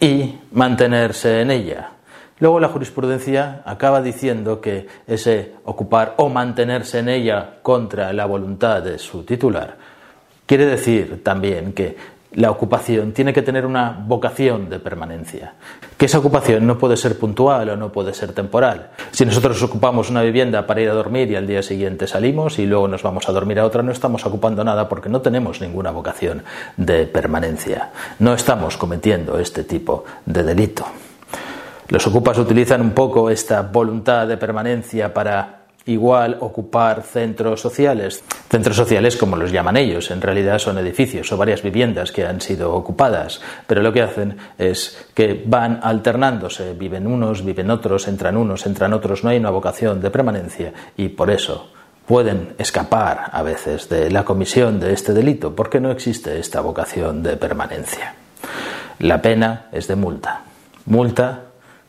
y 0.00 0.38
mantenerse 0.52 1.40
en 1.40 1.50
ella. 1.50 1.90
Luego 2.38 2.60
la 2.60 2.68
jurisprudencia 2.68 3.62
acaba 3.64 4.02
diciendo 4.02 4.60
que 4.60 4.86
ese 5.06 5.54
ocupar 5.64 6.14
o 6.18 6.28
mantenerse 6.28 6.98
en 6.98 7.08
ella 7.08 7.58
contra 7.62 8.12
la 8.12 8.26
voluntad 8.26 8.82
de 8.82 8.98
su 8.98 9.24
titular 9.24 9.76
quiere 10.46 10.64
decir 10.64 11.22
también 11.22 11.72
que 11.72 12.16
la 12.32 12.50
ocupación 12.50 13.12
tiene 13.12 13.32
que 13.32 13.40
tener 13.40 13.64
una 13.64 14.04
vocación 14.06 14.68
de 14.68 14.78
permanencia, 14.78 15.54
que 15.96 16.04
esa 16.04 16.18
ocupación 16.18 16.66
no 16.66 16.76
puede 16.76 16.96
ser 16.98 17.18
puntual 17.18 17.70
o 17.70 17.76
no 17.76 17.90
puede 17.90 18.12
ser 18.12 18.32
temporal. 18.32 18.90
Si 19.10 19.24
nosotros 19.24 19.62
ocupamos 19.62 20.10
una 20.10 20.22
vivienda 20.22 20.66
para 20.66 20.82
ir 20.82 20.90
a 20.90 20.94
dormir 20.94 21.30
y 21.30 21.36
al 21.36 21.46
día 21.46 21.62
siguiente 21.62 22.06
salimos 22.06 22.58
y 22.58 22.66
luego 22.66 22.88
nos 22.88 23.02
vamos 23.02 23.28
a 23.28 23.32
dormir 23.32 23.58
a 23.58 23.64
otra, 23.64 23.82
no 23.82 23.90
estamos 23.90 24.26
ocupando 24.26 24.62
nada 24.64 24.86
porque 24.88 25.08
no 25.08 25.22
tenemos 25.22 25.62
ninguna 25.62 25.90
vocación 25.92 26.42
de 26.76 27.06
permanencia. 27.06 27.90
No 28.18 28.34
estamos 28.34 28.76
cometiendo 28.76 29.38
este 29.38 29.64
tipo 29.64 30.04
de 30.26 30.42
delito. 30.42 30.84
Los 31.88 32.06
ocupas 32.06 32.38
utilizan 32.38 32.80
un 32.80 32.90
poco 32.90 33.30
esta 33.30 33.62
voluntad 33.62 34.26
de 34.26 34.36
permanencia 34.36 35.14
para 35.14 35.66
igual 35.86 36.36
ocupar 36.40 37.02
centros 37.02 37.60
sociales. 37.60 38.22
Centros 38.50 38.76
sociales 38.76 39.16
como 39.16 39.36
los 39.36 39.52
llaman 39.52 39.76
ellos, 39.76 40.10
en 40.10 40.20
realidad 40.20 40.58
son 40.58 40.78
edificios 40.78 41.30
o 41.30 41.36
varias 41.36 41.62
viviendas 41.62 42.10
que 42.10 42.26
han 42.26 42.40
sido 42.40 42.74
ocupadas, 42.74 43.40
pero 43.66 43.82
lo 43.82 43.92
que 43.92 44.02
hacen 44.02 44.36
es 44.58 45.06
que 45.14 45.44
van 45.46 45.80
alternándose, 45.82 46.74
viven 46.74 47.06
unos, 47.06 47.44
viven 47.44 47.70
otros, 47.70 48.08
entran 48.08 48.36
unos, 48.36 48.66
entran 48.66 48.92
otros, 48.92 49.22
no 49.22 49.30
hay 49.30 49.38
una 49.38 49.50
vocación 49.50 50.00
de 50.00 50.10
permanencia 50.10 50.72
y 50.96 51.08
por 51.08 51.30
eso 51.30 51.70
pueden 52.04 52.54
escapar 52.58 53.30
a 53.32 53.42
veces 53.42 53.88
de 53.88 54.10
la 54.10 54.24
comisión 54.24 54.80
de 54.80 54.92
este 54.92 55.12
delito 55.12 55.54
porque 55.54 55.80
no 55.80 55.90
existe 55.90 56.38
esta 56.38 56.60
vocación 56.60 57.22
de 57.22 57.36
permanencia. 57.36 58.14
La 58.98 59.22
pena 59.22 59.66
es 59.72 59.86
de 59.86 59.96
multa. 59.96 60.42
Multa 60.86 61.45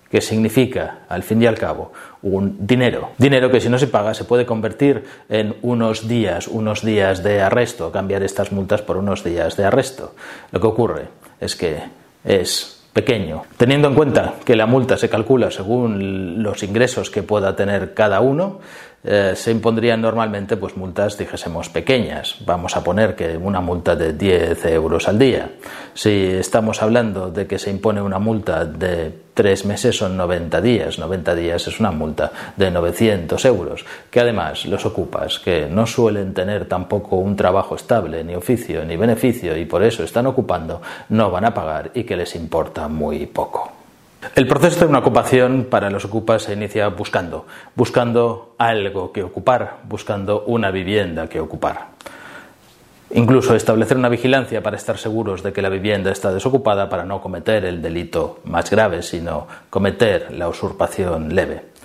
que 0.09 0.21
significa, 0.21 0.99
al 1.09 1.23
fin 1.23 1.41
y 1.41 1.47
al 1.47 1.55
cabo, 1.55 1.91
un 2.21 2.57
dinero. 2.65 3.11
Dinero 3.17 3.51
que 3.51 3.61
si 3.61 3.69
no 3.69 3.77
se 3.77 3.87
paga 3.87 4.13
se 4.13 4.23
puede 4.23 4.45
convertir 4.45 5.03
en 5.29 5.55
unos 5.61 6.07
días, 6.07 6.47
unos 6.47 6.83
días 6.83 7.23
de 7.23 7.41
arresto, 7.41 7.91
cambiar 7.91 8.23
estas 8.23 8.51
multas 8.51 8.81
por 8.81 8.97
unos 8.97 9.23
días 9.23 9.57
de 9.57 9.65
arresto. 9.65 10.15
Lo 10.51 10.61
que 10.61 10.67
ocurre 10.67 11.07
es 11.39 11.55
que 11.55 11.81
es 12.23 12.77
pequeño. 12.97 13.43
Teniendo 13.57 13.87
en 13.87 13.93
cuenta 13.93 14.33
que 14.43 14.55
la 14.55 14.65
multa 14.65 14.97
se 14.97 15.07
calcula 15.07 15.51
según 15.51 16.41
los 16.41 16.63
ingresos 16.63 17.11
que 17.11 17.21
pueda 17.21 17.55
tener 17.55 17.93
cada 17.93 18.21
uno, 18.21 18.59
eh, 19.03 19.33
se 19.35 19.51
impondrían 19.51 20.01
normalmente 20.01 20.57
pues 20.57 20.75
multas, 20.75 21.17
dijésemos, 21.17 21.69
pequeñas. 21.69 22.37
Vamos 22.45 22.75
a 22.75 22.83
poner 22.83 23.15
que 23.15 23.37
una 23.37 23.61
multa 23.61 23.95
de 23.95 24.13
10 24.13 24.65
euros 24.65 25.07
al 25.07 25.19
día. 25.19 25.51
Si 25.93 26.09
estamos 26.09 26.81
hablando 26.81 27.29
de 27.31 27.47
que 27.47 27.59
se 27.59 27.69
impone 27.69 28.01
una 28.01 28.19
multa 28.19 28.65
de 28.65 29.27
tres 29.37 29.65
meses 29.65 29.95
son 29.95 30.17
90 30.17 30.61
días. 30.61 30.97
90 30.97 31.35
días 31.35 31.67
es 31.67 31.79
una 31.79 31.91
multa 31.91 32.31
de 32.55 32.71
900 32.71 33.45
euros, 33.45 33.85
que 34.09 34.19
además 34.19 34.65
los 34.65 34.83
ocupas, 34.87 35.37
que 35.37 35.67
no 35.69 35.85
suelen 35.85 36.33
tener 36.33 36.65
tampoco 36.65 37.17
un 37.17 37.35
trabajo 37.35 37.75
estable, 37.75 38.23
ni 38.23 38.33
oficio, 38.33 38.83
ni 38.83 38.97
beneficio, 38.97 39.55
y 39.55 39.65
por 39.65 39.83
eso 39.83 40.03
están 40.03 40.25
ocupando, 40.25 40.81
no 41.09 41.29
van 41.29 41.45
a 41.45 41.53
pagar 41.53 41.91
y 41.93 42.03
que 42.03 42.17
les 42.17 42.35
importa 42.35 42.87
muy 42.87 43.27
poco. 43.27 43.76
El 44.35 44.47
proceso 44.47 44.79
de 44.79 44.85
una 44.87 44.99
ocupación 44.99 45.67
para 45.69 45.89
los 45.89 46.05
ocupas 46.05 46.43
se 46.43 46.53
inicia 46.53 46.87
buscando, 46.89 47.45
buscando 47.75 48.55
algo 48.57 49.11
que 49.11 49.23
ocupar, 49.23 49.77
buscando 49.87 50.43
una 50.47 50.71
vivienda 50.71 51.27
que 51.27 51.39
ocupar. 51.39 51.89
Incluso 53.11 53.55
establecer 53.55 53.95
una 53.95 54.09
vigilancia 54.09 54.61
para 54.61 54.75
estar 54.75 54.97
seguros 54.97 55.41
de 55.43 55.53
que 55.53 55.61
la 55.61 55.69
vivienda 55.69 56.11
está 56.11 56.33
desocupada 56.33 56.89
para 56.89 57.05
no 57.05 57.21
cometer 57.21 57.63
el 57.63 57.81
delito 57.81 58.39
más 58.43 58.69
grave, 58.69 59.01
sino 59.01 59.47
cometer 59.69 60.31
la 60.31 60.49
usurpación 60.49 61.33
leve. 61.33 61.76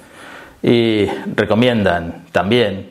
Y 0.63 1.07
recomiendan 1.35 2.27
también 2.31 2.91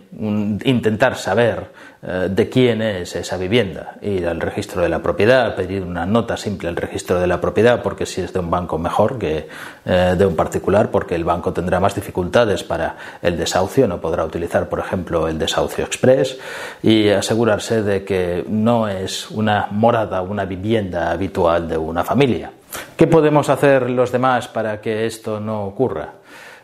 intentar 0.66 1.16
saber 1.16 1.72
eh, 2.04 2.30
de 2.32 2.50
quién 2.50 2.82
es 2.82 3.16
esa 3.16 3.38
vivienda, 3.38 3.96
ir 4.02 4.28
al 4.28 4.42
registro 4.42 4.82
de 4.82 4.90
la 4.90 5.04
propiedad, 5.04 5.56
pedir 5.56 5.84
una 5.84 6.04
nota 6.06 6.36
simple 6.36 6.68
al 6.68 6.76
registro 6.76 7.20
de 7.20 7.28
la 7.28 7.40
propiedad, 7.40 7.84
porque 7.84 8.08
si 8.08 8.22
es 8.22 8.34
de 8.34 8.40
un 8.40 8.50
banco 8.50 8.80
mejor 8.80 9.20
que 9.20 9.48
eh, 9.86 10.16
de 10.18 10.26
un 10.26 10.36
particular, 10.36 10.90
porque 10.90 11.14
el 11.14 11.24
banco 11.24 11.54
tendrá 11.54 11.80
más 11.80 11.94
dificultades 11.94 12.64
para 12.64 12.98
el 13.22 13.38
desahucio, 13.38 13.88
no 13.88 14.02
podrá 14.02 14.26
utilizar, 14.26 14.68
por 14.68 14.80
ejemplo, 14.80 15.28
el 15.28 15.38
desahucio 15.38 15.86
express, 15.86 16.40
y 16.82 17.08
asegurarse 17.10 17.84
de 17.84 18.04
que 18.04 18.46
no 18.50 18.88
es 18.88 19.30
una 19.30 19.68
morada, 19.70 20.24
una 20.24 20.46
vivienda 20.46 21.12
habitual 21.12 21.70
de 21.70 21.78
una 21.78 22.04
familia. 22.04 22.52
¿Qué 22.98 23.06
podemos 23.06 23.48
hacer 23.50 23.92
los 23.92 24.12
demás 24.12 24.48
para 24.48 24.82
que 24.82 25.06
esto 25.06 25.40
no 25.40 25.66
ocurra? 25.66 26.14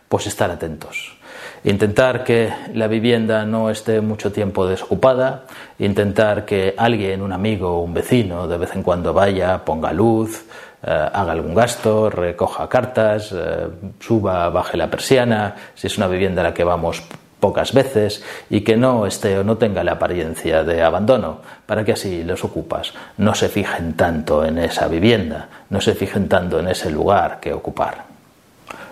Pues 0.08 0.28
estar 0.28 0.50
atentos. 0.52 1.18
Intentar 1.64 2.24
que 2.24 2.54
la 2.74 2.88
vivienda 2.88 3.46
no 3.46 3.70
esté 3.70 4.00
mucho 4.00 4.32
tiempo 4.32 4.66
desocupada, 4.68 5.44
intentar 5.80 6.46
que 6.46 6.74
alguien, 6.78 7.22
un 7.22 7.34
amigo 7.34 7.78
o 7.78 7.82
un 7.82 7.94
vecino, 7.94 8.48
de 8.48 8.58
vez 8.58 8.76
en 8.76 8.84
cuando 8.84 9.14
vaya, 9.14 9.66
ponga 9.66 9.92
luz, 9.92 10.46
eh, 10.84 10.90
haga 10.90 11.32
algún 11.32 11.56
gasto, 11.56 12.10
recoja 12.10 12.70
cartas, 12.70 13.34
eh, 13.36 13.68
suba, 14.00 14.50
baje 14.50 14.78
la 14.78 14.90
persiana, 14.90 15.56
si 15.76 15.88
es 15.88 15.98
una 15.98 16.08
vivienda 16.08 16.42
a 16.42 16.46
la 16.46 16.54
que 16.54 16.64
vamos 16.64 17.04
pocas 17.40 17.74
veces 17.74 18.24
y 18.50 18.62
que 18.62 18.78
no 18.78 19.06
esté 19.06 19.38
o 19.38 19.44
no 19.44 19.58
tenga 19.58 19.84
la 19.84 19.94
apariencia 19.94 20.64
de 20.64 20.82
abandono, 20.82 21.40
para 21.66 21.84
que 21.84 21.94
así 21.94 22.24
los 22.24 22.44
ocupas 22.44 22.94
no 23.18 23.36
se 23.36 23.50
fijen 23.50 23.94
tanto 23.94 24.46
en 24.46 24.58
esa 24.60 24.88
vivienda, 24.88 25.50
no 25.70 25.82
se 25.82 25.94
fijen 25.94 26.28
tanto 26.30 26.60
en 26.60 26.68
ese 26.68 26.90
lugar 26.90 27.40
que 27.40 27.54
ocupar. 27.54 28.17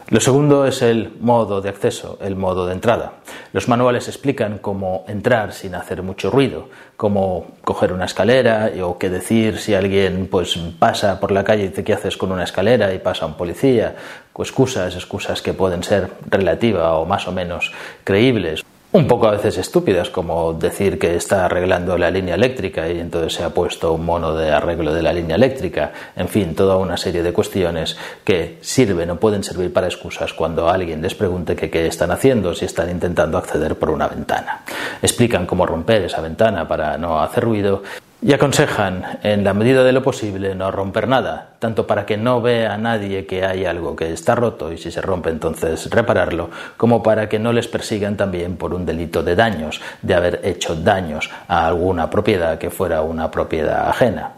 Lo 0.09 0.19
segundo 0.19 0.67
es 0.67 0.83
el 0.83 1.13
modo 1.19 1.62
de 1.62 1.69
acceso, 1.69 2.19
el 2.21 2.35
modo 2.35 2.67
de 2.67 2.74
entrada. 2.74 3.13
Los 3.53 3.67
manuales 3.67 4.07
explican 4.07 4.59
cómo 4.59 5.03
entrar 5.07 5.51
sin 5.51 5.74
hacer 5.74 6.03
mucho 6.03 6.29
ruido, 6.29 6.69
cómo 6.95 7.47
coger 7.63 7.91
una 7.91 8.05
escalera 8.05 8.71
o 8.83 9.00
qué 9.00 9.09
decir 9.09 9.57
si 9.57 9.74
alguien 9.74 10.27
pues 10.29 10.59
pasa 10.77 11.19
por 11.19 11.31
la 11.31 11.43
calle 11.43 11.63
y 11.63 11.67
dice 11.69 11.83
qué 11.83 11.93
haces 11.93 12.17
con 12.17 12.31
una 12.31 12.43
escalera 12.43 12.93
y 12.93 13.00
pasa 13.00 13.25
un 13.25 13.33
policía, 13.33 13.95
excusas, 14.38 14.93
excusas 14.93 15.41
que 15.41 15.53
pueden 15.53 15.81
ser 15.81 16.12
relativa 16.29 16.93
o 16.97 17.05
más 17.07 17.27
o 17.27 17.31
menos 17.31 17.71
creíbles 18.03 18.63
un 18.95 19.07
poco 19.07 19.27
a 19.27 19.31
veces 19.31 19.57
estúpidas, 19.57 20.09
como 20.09 20.53
decir 20.53 20.97
que 20.97 21.17
está 21.17 21.45
arreglando 21.45 21.97
la 21.97 22.09
línea 22.09 22.35
eléctrica 22.35 22.89
y 22.89 23.01
entonces 23.01 23.33
se 23.33 23.43
ha 23.43 23.49
puesto 23.49 23.91
un 23.91 24.05
mono 24.05 24.33
de 24.33 24.51
arreglo 24.51 24.93
de 24.93 25.01
la 25.01 25.11
línea 25.11 25.35
eléctrica, 25.35 25.91
en 26.15 26.29
fin, 26.29 26.55
toda 26.55 26.77
una 26.77 26.95
serie 26.95 27.21
de 27.21 27.33
cuestiones 27.33 27.97
que 28.23 28.57
sirven 28.61 29.09
o 29.09 29.17
pueden 29.17 29.43
servir 29.43 29.73
para 29.73 29.87
excusas 29.87 30.31
cuando 30.31 30.69
alguien 30.69 31.01
les 31.01 31.13
pregunte 31.13 31.57
qué 31.57 31.87
están 31.87 32.11
haciendo, 32.11 32.55
si 32.55 32.63
están 32.63 32.89
intentando 32.89 33.37
acceder 33.37 33.75
por 33.75 33.89
una 33.89 34.07
ventana. 34.07 34.61
Explican 35.01 35.45
cómo 35.45 35.65
romper 35.65 36.03
esa 36.03 36.21
ventana 36.21 36.65
para 36.65 36.97
no 36.97 37.21
hacer 37.21 37.43
ruido 37.43 37.83
y 38.25 38.34
aconsejan, 38.34 39.20
en 39.22 39.44
la 39.44 39.53
medida 39.53 39.84
de 39.84 39.91
lo 39.91 40.01
posible, 40.01 40.55
no 40.55 40.72
romper 40.72 41.08
nada, 41.08 41.50
tanto 41.60 41.86
para 41.86 42.08
que 42.08 42.17
no 42.17 42.41
vea 42.41 42.75
nadie 42.75 43.27
que 43.27 43.46
hay 43.46 43.65
algo 43.65 43.96
que 43.96 44.12
está 44.12 44.34
roto 44.34 44.74
y 44.74 44.79
si 44.79 44.89
se 44.89 45.00
rompe 45.00 45.29
entonces 45.29 45.88
repararlo, 45.91 46.50
como 46.75 47.03
para 47.03 47.29
que 47.29 47.38
no 47.38 47.53
les 47.53 47.67
persigan 47.67 48.17
también 48.17 48.58
por 48.58 48.74
un 48.74 48.84
delito 48.84 49.22
de 49.22 49.36
daños, 49.36 49.79
de 50.01 50.15
haber 50.15 50.41
hecho 50.44 50.75
daños 50.75 51.29
a 51.48 51.67
alguna 51.67 52.10
propiedad 52.10 52.58
que 52.58 52.72
fuera 52.72 53.03
una 53.03 53.29
propiedad 53.29 53.88
ajena. 53.88 54.32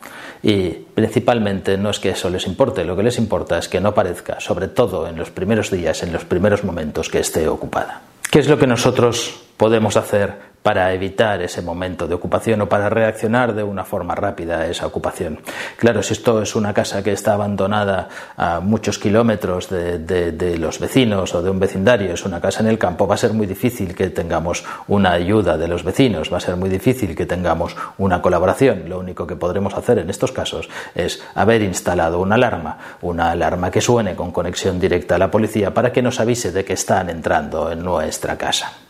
Y 0.44 0.68
principalmente 0.72 1.78
no 1.78 1.90
es 1.90 2.00
que 2.00 2.10
eso 2.10 2.30
les 2.30 2.46
importe, 2.46 2.84
lo 2.84 2.98
que 2.98 3.04
les 3.04 3.18
importa 3.18 3.58
es 3.58 3.70
que 3.70 3.80
no 3.80 3.94
parezca, 3.94 4.42
sobre 4.42 4.68
todo 4.68 5.08
en 5.08 5.16
los 5.16 5.32
primeros 5.32 5.72
días, 5.72 6.04
en 6.04 6.12
los 6.12 6.26
primeros 6.26 6.66
momentos, 6.66 7.08
que 7.08 7.20
esté 7.20 7.48
ocupada. 7.48 8.02
¿Qué 8.30 8.40
es 8.40 8.50
lo 8.50 8.58
que 8.58 8.68
nosotros 8.68 9.40
podemos 9.56 9.96
hacer 9.96 10.57
para 10.68 10.92
evitar 10.92 11.42
ese 11.42 11.62
momento 11.62 12.10
de 12.10 12.16
ocupación 12.16 12.60
o 12.60 12.68
para 12.68 12.90
reaccionar 12.90 13.56
de 13.56 13.64
una 13.64 13.86
forma 13.86 14.16
rápida 14.16 14.60
a 14.60 14.68
esa 14.68 14.86
ocupación. 14.86 15.40
Claro, 15.78 16.04
si 16.04 16.12
esto 16.12 16.42
es 16.42 16.58
una 16.58 16.74
casa 16.74 17.02
que 17.02 17.14
está 17.14 17.36
abandonada 17.36 18.10
a 18.36 18.60
muchos 18.60 19.00
kilómetros 19.00 19.70
de, 19.70 20.58
los 20.60 20.78
vecinos 20.80 21.34
o 21.34 21.42
de 21.42 21.50
un 21.52 21.58
vecindario, 21.58 22.14
es 22.14 22.26
una 22.26 22.42
casa 22.42 22.60
en 22.60 22.68
el 22.68 22.78
campo, 22.78 23.08
va 23.08 23.16
a 23.16 23.18
ser 23.18 23.32
muy 23.32 23.48
difícil 23.48 23.96
que 23.96 24.10
tengamos 24.10 24.66
una 24.90 25.14
ayuda 25.14 25.58
de 25.58 25.70
los 25.70 25.86
vecinos, 25.86 26.34
va 26.34 26.36
a 26.36 26.42
ser 26.42 26.58
muy 26.58 26.70
difícil 26.70 27.16
que 27.16 27.26
tengamos 27.26 27.74
una 27.98 28.22
colaboración. 28.22 28.90
Lo 28.90 29.00
único 29.00 29.26
que 29.26 29.38
podremos 29.38 29.74
hacer 29.74 30.00
en 30.00 30.10
estos 30.10 30.34
casos 30.34 30.68
es 30.96 31.24
haber 31.34 31.62
instalado 31.62 32.20
una 32.20 32.36
alarma, 32.36 32.78
una 33.04 33.32
alarma 33.32 33.72
que 33.72 33.80
suene 33.80 34.18
con 34.18 34.34
conexión 34.34 34.82
directa 34.82 35.16
a 35.16 35.18
la 35.18 35.32
policía 35.32 35.74
para 35.74 35.94
que 35.94 36.02
nos 36.02 36.20
avise 36.20 36.52
de 36.52 36.66
que 36.66 36.74
están 36.74 37.10
entrando 37.10 37.72
en 37.72 37.82
nuestra 37.86 38.38
casa. 38.38 38.87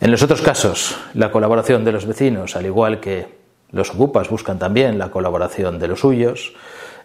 En 0.00 0.12
los 0.12 0.22
otros 0.22 0.42
casos, 0.42 0.96
la 1.14 1.32
colaboración 1.32 1.84
de 1.84 1.90
los 1.90 2.06
vecinos, 2.06 2.54
al 2.54 2.66
igual 2.66 3.00
que 3.00 3.38
los 3.72 3.90
ocupas 3.90 4.30
buscan 4.30 4.58
también 4.58 4.96
la 4.96 5.10
colaboración 5.10 5.78
de 5.80 5.88
los 5.88 6.00
suyos, 6.00 6.54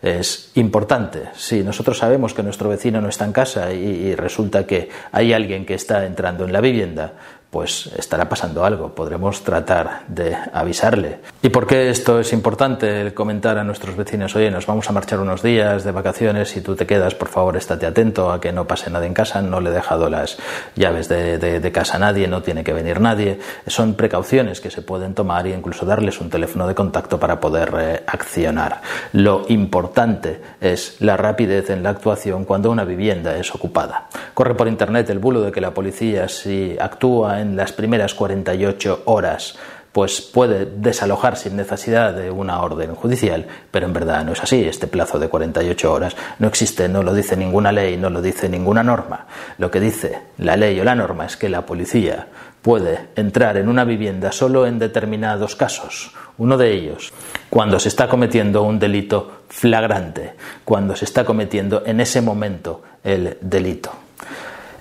es 0.03 0.51
importante. 0.55 1.29
Si 1.33 1.63
nosotros 1.63 1.97
sabemos 1.97 2.33
que 2.33 2.43
nuestro 2.43 2.69
vecino 2.69 3.01
no 3.01 3.09
está 3.09 3.25
en 3.25 3.31
casa 3.31 3.73
y, 3.73 4.13
resulta 4.15 4.67
que 4.67 4.89
hay 5.11 5.33
alguien 5.33 5.65
que 5.65 5.73
está 5.73 6.05
entrando 6.05 6.45
en 6.45 6.53
la 6.53 6.61
vivienda, 6.61 7.13
pues 7.53 7.91
estará 7.95 8.27
pasando 8.27 8.65
algo, 8.65 8.95
podremos 8.95 9.43
tratar 9.43 10.01
de 10.07 10.35
avisarle. 10.51 11.19
¿Y 11.43 11.49
por 11.49 11.67
qué 11.67 11.91
esto 11.91 12.19
es 12.19 12.33
importante 12.33 12.99
el 12.99 13.13
comentar 13.13 13.59
a 13.59 13.63
nuestros 13.63 13.95
vecinos? 13.95 14.35
Oye, 14.35 14.49
nos 14.49 14.65
vamos 14.65 14.89
a 14.89 14.91
marchar 14.91 15.19
unos 15.19 15.43
días 15.43 15.83
de 15.83 15.91
vacaciones, 15.91 16.49
si 16.49 16.61
tú 16.61 16.75
te 16.75 16.87
quedas, 16.87 17.13
por 17.13 17.27
favor, 17.27 17.55
estate 17.55 17.85
atento 17.85 18.31
a 18.31 18.41
que 18.41 18.51
no 18.51 18.65
pase 18.65 18.89
nada 18.89 19.05
en 19.05 19.13
casa, 19.13 19.43
no 19.43 19.61
le 19.61 19.69
he 19.69 19.73
dejado 19.73 20.09
las 20.09 20.39
llaves 20.75 21.07
de, 21.09 21.71
casa 21.71 21.97
a 21.97 21.99
nadie, 21.99 22.27
no 22.27 22.41
tiene 22.41 22.63
que 22.63 22.73
venir 22.73 22.99
nadie. 22.99 23.39
Son 23.67 23.93
precauciones 23.93 24.59
que 24.59 24.71
se 24.71 24.81
pueden 24.81 25.13
tomar 25.13 25.45
e 25.45 25.51
incluso 25.51 25.85
darles 25.85 26.21
un 26.21 26.31
teléfono 26.31 26.67
de 26.67 26.73
contacto 26.73 27.19
para 27.19 27.39
poder 27.39 27.73
eh, 27.77 28.03
accionar. 28.07 28.81
Lo 29.11 29.45
importante 29.49 30.41
es 30.59 30.99
la 31.01 31.17
rapidez 31.17 31.69
en 31.69 31.83
la 31.83 31.91
actuación 31.91 32.45
cuando 32.45 32.71
una 32.71 32.83
vivienda 32.83 33.37
es 33.37 33.53
ocupada. 33.53 34.07
Corre 34.33 34.55
por 34.55 34.67
internet 34.67 35.07
el 35.11 35.19
bulo 35.19 35.41
de 35.41 35.51
que 35.51 35.61
la 35.61 35.71
policía 35.71 36.27
si 36.27 36.75
actúa 36.79 37.41
en 37.41 37.42
las 37.43 37.73
primeras 37.73 38.13
48 38.13 39.03
horas 39.05 39.57
pues 39.93 40.21
puede 40.21 40.65
desalojar 40.65 41.37
sin 41.37 41.55
necesidad 41.55 42.13
de 42.13 42.31
una 42.31 42.61
orden 42.61 42.95
judicial, 42.95 43.45
pero 43.69 43.85
en 43.85 43.93
verdad 43.93 44.25
no 44.25 44.33
es 44.33 44.41
así. 44.41 44.65
Este 44.65 44.87
plazo 44.87 45.19
de 45.19 45.29
48 45.29 45.93
horas 45.93 46.15
no 46.39 46.47
existe, 46.47 46.89
no 46.89 47.03
lo 47.03 47.13
dice 47.13 47.37
ninguna 47.37 47.71
ley, 47.71 47.95
no 47.95 48.09
lo 48.09 48.19
dice 48.19 48.49
ninguna 48.49 48.81
norma. 48.81 49.27
Lo 49.59 49.69
que 49.69 49.79
dice 49.79 50.19
la 50.39 50.57
ley 50.57 50.79
o 50.79 50.83
la 50.83 50.95
norma 50.95 51.27
es 51.27 51.37
que 51.37 51.47
la 51.47 51.67
policía 51.67 52.27
puede 52.63 53.09
entrar 53.15 53.57
en 53.57 53.69
una 53.69 53.83
vivienda 53.83 54.31
solo 54.31 54.65
en 54.65 54.79
determinados 54.79 55.55
casos. 55.55 56.11
Uno 56.39 56.57
de 56.57 56.73
ellos, 56.73 57.13
cuando 57.51 57.79
se 57.79 57.89
está 57.89 58.07
cometiendo 58.07 58.63
un 58.63 58.79
delito 58.79 59.43
flagrante, 59.47 60.33
cuando 60.65 60.95
se 60.95 61.05
está 61.05 61.23
cometiendo 61.23 61.83
en 61.85 61.99
ese 61.99 62.21
momento 62.21 62.81
el 63.03 63.37
delito. 63.41 63.91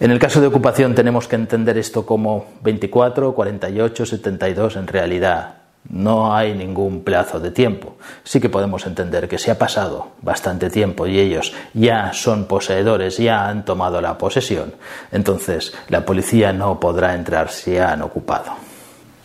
En 0.03 0.11
el 0.11 0.19
caso 0.19 0.41
de 0.41 0.49
ocupación 0.49 0.97
tenemos 0.97 1.29
que 1.29 1.37
entender 1.37 1.79
esto 1.79 2.05
como 2.05 2.47
24, 2.65 3.35
48, 3.37 4.05
72 4.05 4.75
en 4.75 4.89
realidad. 4.89 5.55
No 5.91 6.35
hay 6.35 6.55
ningún 6.55 7.05
plazo 7.05 7.39
de 7.39 7.53
tiempo. 7.53 7.95
Sí 8.25 8.41
que 8.41 8.49
podemos 8.49 8.85
entender 8.85 9.29
que 9.29 9.39
se 9.39 9.53
ha 9.53 9.59
pasado 9.59 10.09
bastante 10.21 10.71
tiempo 10.71 11.07
y 11.07 11.21
ellos 11.21 11.55
ya 11.73 12.13
son 12.15 12.47
poseedores, 12.47 13.19
ya 13.19 13.47
han 13.47 13.65
tomado 13.65 14.01
la 14.01 14.19
posesión. 14.19 14.75
Entonces 15.13 15.73
la 15.89 16.05
policía 16.05 16.53
no 16.53 16.81
podrá 16.81 17.15
entrar 17.15 17.51
si 17.51 17.79
han 17.79 18.03
ocupado. 18.03 18.55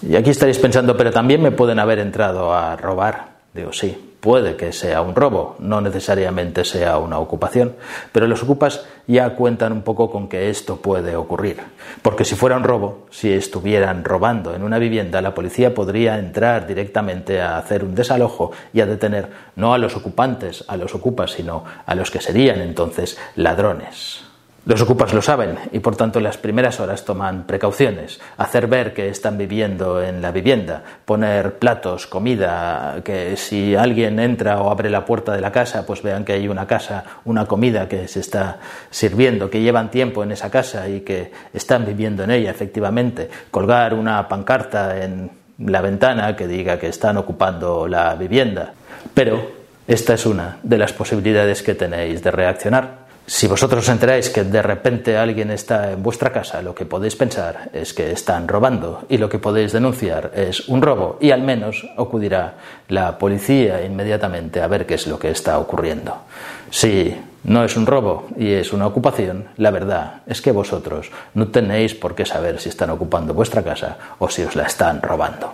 Y 0.08 0.16
aquí 0.16 0.30
estaréis 0.30 0.60
pensando, 0.60 0.96
pero 0.96 1.10
también 1.10 1.42
me 1.42 1.50
pueden 1.50 1.80
haber 1.80 1.98
entrado 1.98 2.54
a 2.54 2.76
robar. 2.76 3.30
Digo, 3.52 3.74
sí, 3.74 4.07
puede 4.28 4.58
que 4.58 4.74
sea 4.74 5.02
un 5.02 5.16
robo, 5.16 5.56
no 5.60 5.80
necesariamente 5.80 6.66
sea 6.66 6.98
una 6.98 7.18
ocupación, 7.18 7.78
pero 8.12 8.28
los 8.28 8.44
ocupas 8.44 8.86
ya 9.08 9.30
cuentan 9.36 9.72
un 9.72 9.84
poco 9.84 10.12
con 10.12 10.28
que 10.28 10.50
esto 10.50 10.82
puede 10.82 11.16
ocurrir. 11.16 11.62
Porque 12.02 12.26
si 12.26 12.36
fuera 12.36 12.58
un 12.58 12.66
robo, 12.66 13.06
si 13.10 13.32
estuvieran 13.32 14.04
robando 14.04 14.54
en 14.54 14.64
una 14.64 14.80
vivienda, 14.80 15.22
la 15.22 15.34
policía 15.34 15.74
podría 15.74 16.20
entrar 16.20 16.68
directamente 16.68 17.40
a 17.40 17.58
hacer 17.58 17.86
un 17.86 17.96
desalojo 17.96 18.52
y 18.74 18.82
a 18.82 18.86
detener 18.86 19.30
no 19.56 19.74
a 19.74 19.78
los 19.78 19.96
ocupantes, 19.96 20.66
a 20.68 20.76
los 20.76 20.94
ocupas, 20.94 21.32
sino 21.32 21.64
a 21.86 21.96
los 21.96 22.12
que 22.12 22.20
serían 22.20 22.60
entonces 22.60 23.18
ladrones. 23.38 24.27
Los 24.68 24.82
ocupas 24.82 25.14
lo 25.14 25.22
saben 25.22 25.58
y 25.72 25.80
por 25.80 25.96
tanto 25.96 26.20
en 26.20 26.26
las 26.26 26.36
primeras 26.36 26.82
horas 26.82 27.06
toman 27.06 27.44
precauciones, 27.44 28.20
hacer 28.36 28.68
ver 28.68 28.94
que 28.94 29.08
están 29.08 29.38
viviendo 29.38 30.04
en 30.04 30.22
la 30.22 30.32
vivienda, 30.32 30.84
poner 31.06 31.54
platos, 31.54 32.06
comida, 32.06 32.98
que 33.06 33.38
si 33.38 33.76
alguien 33.78 34.20
entra 34.20 34.62
o 34.62 34.70
abre 34.70 34.90
la 34.90 35.06
puerta 35.06 35.32
de 35.32 35.40
la 35.40 35.54
casa, 35.54 35.86
pues 35.86 36.04
vean 36.04 36.26
que 36.26 36.34
hay 36.34 36.50
una 36.50 36.68
casa, 36.68 37.06
una 37.24 37.46
comida 37.46 37.88
que 37.88 38.10
se 38.10 38.20
está 38.20 38.60
sirviendo, 38.90 39.50
que 39.50 39.62
llevan 39.62 39.90
tiempo 39.90 40.22
en 40.22 40.34
esa 40.34 40.52
casa 40.52 40.90
y 40.90 41.00
que 41.00 41.32
están 41.54 41.86
viviendo 41.86 42.26
en 42.26 42.32
ella 42.32 42.52
efectivamente, 42.52 43.30
colgar 43.50 43.94
una 43.94 44.28
pancarta 44.28 45.02
en 45.02 45.32
la 45.60 45.80
ventana 45.80 46.36
que 46.36 46.46
diga 46.46 46.78
que 46.78 46.90
están 46.90 47.16
ocupando 47.16 47.88
la 47.88 48.16
vivienda. 48.16 48.74
Pero 49.14 49.50
esta 49.88 50.16
es 50.16 50.26
una 50.26 50.58
de 50.62 50.78
las 50.78 50.92
posibilidades 50.92 51.64
que 51.64 51.74
tenéis 51.74 52.22
de 52.22 52.32
reaccionar. 52.32 53.07
Si 53.30 53.46
vosotros 53.46 53.84
os 53.84 53.92
enteráis 53.92 54.32
que 54.32 54.48
de 54.48 54.62
repente 54.64 55.18
alguien 55.18 55.52
está 55.52 55.92
en 55.92 56.02
vuestra 56.02 56.32
casa, 56.32 56.62
lo 56.62 56.74
que 56.74 56.86
podéis 56.86 57.18
pensar 57.20 57.68
es 57.74 57.94
que 57.94 58.14
están 58.14 58.48
robando 58.48 59.04
y 59.10 59.18
lo 59.18 59.28
que 59.28 59.38
podéis 59.38 59.74
denunciar 59.74 60.32
es 60.34 60.70
un 60.70 60.82
robo 60.82 61.18
y 61.20 61.32
al 61.32 61.42
menos 61.42 61.86
acudirá 61.98 62.56
la 62.88 63.18
policía 63.18 63.84
inmediatamente 63.84 64.62
a 64.62 64.68
ver 64.68 64.86
qué 64.86 64.94
es 64.94 65.08
lo 65.08 65.20
que 65.20 65.30
está 65.30 65.60
ocurriendo. 65.60 66.24
Si 66.72 67.14
no 67.44 67.66
es 67.66 67.76
un 67.76 67.86
robo 67.86 68.28
y 68.38 68.54
es 68.54 68.72
una 68.72 68.88
ocupación, 68.88 69.50
la 69.58 69.72
verdad 69.72 70.22
es 70.26 70.42
que 70.42 70.54
vosotros 70.54 71.12
no 71.34 71.50
tenéis 71.50 71.96
por 71.96 72.16
qué 72.16 72.26
saber 72.26 72.62
si 72.62 72.70
están 72.70 72.92
ocupando 72.92 73.34
vuestra 73.34 73.62
casa 73.62 73.98
o 74.20 74.30
si 74.30 74.44
os 74.44 74.56
la 74.56 74.64
están 74.64 75.02
robando. 75.02 75.54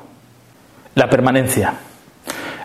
La 0.93 1.09
permanencia. 1.09 1.73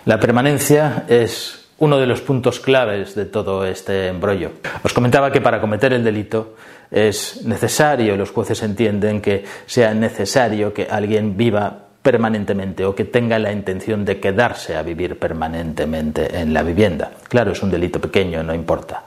La 0.05 0.19
permanencia 0.19 1.05
es 1.07 1.68
uno 1.79 1.97
de 1.97 2.05
los 2.05 2.21
puntos 2.21 2.59
claves 2.59 3.15
de 3.15 3.25
todo 3.25 3.65
este 3.65 4.07
embrollo. 4.07 4.51
Os 4.83 4.93
comentaba 4.93 5.31
que 5.31 5.41
para 5.41 5.61
cometer 5.61 5.93
el 5.93 6.03
delito 6.03 6.55
es 6.91 7.45
necesario, 7.45 8.15
los 8.15 8.31
jueces 8.31 8.61
entienden 8.63 9.21
que 9.21 9.45
sea 9.65 9.93
necesario 9.93 10.73
que 10.73 10.87
alguien 10.89 11.37
viva 11.37 11.85
permanentemente 12.01 12.85
o 12.85 12.95
que 12.95 13.05
tenga 13.05 13.37
la 13.39 13.51
intención 13.51 14.05
de 14.05 14.19
quedarse 14.19 14.75
a 14.75 14.83
vivir 14.83 15.19
permanentemente 15.19 16.39
en 16.39 16.53
la 16.53 16.63
vivienda. 16.63 17.11
Claro, 17.27 17.51
es 17.51 17.61
un 17.61 17.71
delito 17.71 17.99
pequeño, 17.99 18.41
no 18.43 18.53
importa. 18.53 19.03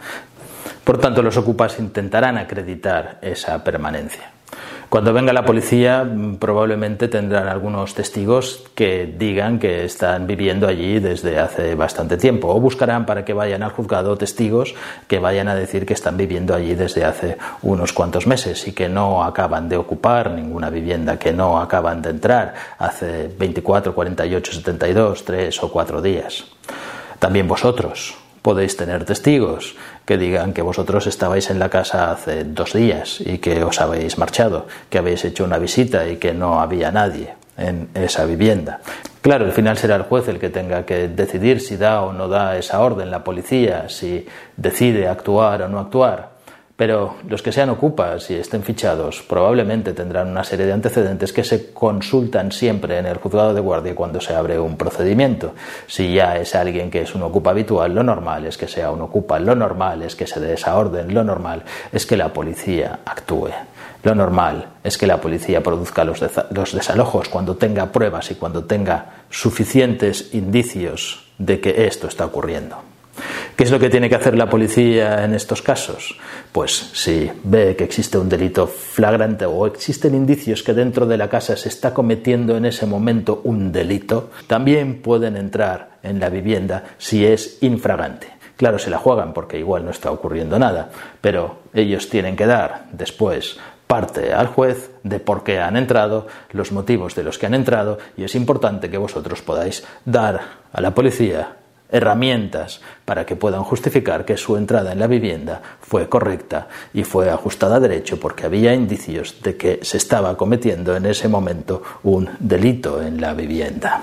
Por 0.84 0.98
tanto, 0.98 1.22
los 1.22 1.36
ocupas 1.36 1.78
intentarán 1.78 2.38
acreditar 2.38 3.18
esa 3.22 3.62
permanencia. 3.62 4.30
Cuando 4.92 5.14
venga 5.14 5.32
la 5.32 5.46
policía 5.46 6.06
probablemente 6.38 7.08
tendrán 7.08 7.48
algunos 7.48 7.94
testigos 7.94 8.62
que 8.74 9.06
digan 9.06 9.58
que 9.58 9.86
están 9.86 10.26
viviendo 10.26 10.68
allí 10.68 11.00
desde 11.00 11.38
hace 11.38 11.74
bastante 11.74 12.18
tiempo 12.18 12.48
o 12.48 12.60
buscarán 12.60 13.06
para 13.06 13.24
que 13.24 13.32
vayan 13.32 13.62
al 13.62 13.70
juzgado 13.70 14.18
testigos 14.18 14.74
que 15.08 15.18
vayan 15.18 15.48
a 15.48 15.54
decir 15.54 15.86
que 15.86 15.94
están 15.94 16.18
viviendo 16.18 16.54
allí 16.54 16.74
desde 16.74 17.06
hace 17.06 17.38
unos 17.62 17.94
cuantos 17.94 18.26
meses 18.26 18.68
y 18.68 18.72
que 18.72 18.90
no 18.90 19.24
acaban 19.24 19.66
de 19.70 19.78
ocupar 19.78 20.30
ninguna 20.30 20.68
vivienda, 20.68 21.18
que 21.18 21.32
no 21.32 21.58
acaban 21.58 22.02
de 22.02 22.10
entrar 22.10 22.52
hace 22.76 23.28
24, 23.28 23.94
48, 23.94 24.52
72, 24.52 25.24
3 25.24 25.62
o 25.62 25.72
4 25.72 26.02
días. 26.02 26.44
También 27.18 27.48
vosotros 27.48 28.21
podéis 28.42 28.76
tener 28.76 29.04
testigos 29.04 29.76
que 30.04 30.18
digan 30.18 30.52
que 30.52 30.62
vosotros 30.62 31.06
estabais 31.06 31.48
en 31.50 31.58
la 31.58 31.68
casa 31.68 32.10
hace 32.10 32.44
dos 32.44 32.72
días 32.72 33.20
y 33.20 33.38
que 33.38 33.62
os 33.64 33.80
habéis 33.80 34.18
marchado, 34.18 34.66
que 34.90 34.98
habéis 34.98 35.24
hecho 35.24 35.44
una 35.44 35.58
visita 35.58 36.06
y 36.08 36.16
que 36.16 36.34
no 36.34 36.60
había 36.60 36.90
nadie 36.90 37.34
en 37.56 37.88
esa 37.94 38.24
vivienda. 38.24 38.80
Claro, 39.20 39.44
al 39.44 39.52
final 39.52 39.78
será 39.78 39.94
el 39.94 40.02
juez 40.02 40.26
el 40.26 40.40
que 40.40 40.50
tenga 40.50 40.84
que 40.84 41.06
decidir 41.06 41.60
si 41.60 41.76
da 41.76 42.02
o 42.02 42.12
no 42.12 42.26
da 42.26 42.58
esa 42.58 42.80
orden, 42.80 43.10
la 43.10 43.22
policía, 43.22 43.88
si 43.88 44.26
decide 44.56 45.06
actuar 45.06 45.62
o 45.62 45.68
no 45.68 45.78
actuar. 45.78 46.31
Pero 46.82 47.14
los 47.28 47.42
que 47.42 47.52
sean 47.52 47.70
ocupas 47.70 48.28
y 48.32 48.34
estén 48.34 48.64
fichados 48.64 49.22
probablemente 49.22 49.92
tendrán 49.92 50.26
una 50.26 50.42
serie 50.42 50.66
de 50.66 50.72
antecedentes 50.72 51.32
que 51.32 51.44
se 51.44 51.72
consultan 51.72 52.50
siempre 52.50 52.98
en 52.98 53.06
el 53.06 53.18
juzgado 53.18 53.54
de 53.54 53.60
guardia 53.60 53.94
cuando 53.94 54.20
se 54.20 54.34
abre 54.34 54.58
un 54.58 54.76
procedimiento. 54.76 55.54
Si 55.86 56.12
ya 56.12 56.36
es 56.38 56.56
alguien 56.56 56.90
que 56.90 57.02
es 57.02 57.14
un 57.14 57.22
ocupa 57.22 57.50
habitual, 57.50 57.94
lo 57.94 58.02
normal 58.02 58.46
es 58.46 58.58
que 58.58 58.66
sea 58.66 58.90
un 58.90 59.00
ocupa, 59.00 59.38
lo 59.38 59.54
normal 59.54 60.02
es 60.02 60.16
que 60.16 60.26
se 60.26 60.40
dé 60.40 60.54
esa 60.54 60.76
orden, 60.76 61.14
lo 61.14 61.22
normal 61.22 61.62
es 61.92 62.04
que 62.04 62.16
la 62.16 62.32
policía 62.32 62.98
actúe. 63.04 63.50
Lo 64.02 64.16
normal 64.16 64.70
es 64.82 64.98
que 64.98 65.06
la 65.06 65.20
policía 65.20 65.62
produzca 65.62 66.02
los, 66.02 66.18
desalojos 66.72 67.28
cuando 67.28 67.54
tenga 67.54 67.92
pruebas 67.92 68.32
y 68.32 68.34
cuando 68.34 68.64
tenga 68.64 69.22
suficientes 69.30 70.34
indicios 70.34 71.28
de 71.38 71.60
que 71.60 71.86
esto 71.86 72.08
está 72.08 72.26
ocurriendo. 72.26 72.91
¿Qué 73.56 73.64
es 73.64 73.70
lo 73.70 73.78
que 73.78 73.90
tiene 73.90 74.08
que 74.08 74.14
hacer 74.14 74.36
la 74.36 74.48
policía 74.48 75.24
en 75.24 75.34
estos 75.34 75.60
casos? 75.60 76.18
Pues 76.52 76.72
si 76.72 77.30
ve 77.44 77.76
que 77.76 77.84
existe 77.84 78.16
un 78.16 78.28
delito 78.28 78.66
flagrante 78.66 79.44
o 79.44 79.66
existen 79.66 80.14
indicios 80.14 80.62
que 80.62 80.72
dentro 80.72 81.06
de 81.06 81.18
la 81.18 81.28
casa 81.28 81.56
se 81.56 81.68
está 81.68 81.92
cometiendo 81.92 82.56
en 82.56 82.64
ese 82.64 82.86
momento 82.86 83.42
un 83.44 83.70
delito, 83.70 84.30
también 84.46 85.02
pueden 85.02 85.36
entrar 85.36 85.98
en 86.02 86.18
la 86.18 86.30
vivienda 86.30 86.84
si 86.96 87.26
es 87.26 87.58
infragante. 87.60 88.28
Claro, 88.56 88.78
se 88.78 88.90
la 88.90 88.98
juegan 88.98 89.34
porque 89.34 89.58
igual 89.58 89.84
no 89.84 89.90
está 89.90 90.10
ocurriendo 90.10 90.58
nada, 90.58 90.90
pero 91.20 91.60
ellos 91.74 92.08
tienen 92.08 92.36
que 92.36 92.46
dar 92.46 92.86
después 92.92 93.58
parte 93.86 94.32
al 94.32 94.46
juez 94.46 94.92
de 95.02 95.20
por 95.20 95.44
qué 95.44 95.58
han 95.58 95.76
entrado, 95.76 96.26
los 96.52 96.72
motivos 96.72 97.14
de 97.14 97.24
los 97.24 97.38
que 97.38 97.44
han 97.44 97.54
entrado 97.54 97.98
y 98.16 98.24
es 98.24 98.34
importante 98.34 98.88
que 98.88 98.96
vosotros 98.96 99.42
podáis 99.42 99.84
dar 100.06 100.40
a 100.72 100.80
la 100.80 100.94
policía 100.94 101.56
herramientas 101.92 102.80
para 103.04 103.24
que 103.24 103.36
puedan 103.36 103.62
justificar 103.62 104.24
que 104.24 104.36
su 104.36 104.56
entrada 104.56 104.92
en 104.92 104.98
la 104.98 105.06
vivienda 105.06 105.62
fue 105.80 106.08
correcta 106.08 106.68
y 106.92 107.04
fue 107.04 107.30
ajustada 107.30 107.76
a 107.76 107.80
derecho 107.80 108.18
porque 108.18 108.46
había 108.46 108.74
indicios 108.74 109.40
de 109.42 109.56
que 109.56 109.78
se 109.82 109.98
estaba 109.98 110.36
cometiendo 110.36 110.96
en 110.96 111.06
ese 111.06 111.28
momento 111.28 111.82
un 112.02 112.30
delito 112.40 113.00
en 113.00 113.20
la 113.20 113.34
vivienda. 113.34 114.02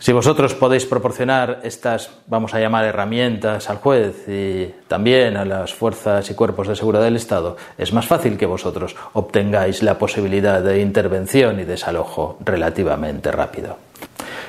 Si 0.00 0.14
vosotros 0.14 0.54
podéis 0.54 0.86
proporcionar 0.86 1.60
estas, 1.62 2.10
vamos 2.26 2.54
a 2.54 2.58
llamar, 2.58 2.86
herramientas 2.86 3.68
al 3.68 3.76
juez 3.76 4.26
y 4.28 4.72
también 4.88 5.36
a 5.36 5.44
las 5.44 5.74
fuerzas 5.74 6.30
y 6.30 6.34
cuerpos 6.34 6.68
de 6.68 6.76
seguridad 6.76 7.04
del 7.04 7.16
Estado, 7.16 7.58
es 7.76 7.92
más 7.92 8.06
fácil 8.06 8.38
que 8.38 8.46
vosotros 8.46 8.96
obtengáis 9.12 9.82
la 9.82 9.98
posibilidad 9.98 10.62
de 10.62 10.80
intervención 10.80 11.60
y 11.60 11.64
desalojo 11.64 12.38
relativamente 12.42 13.30
rápido. 13.30 13.76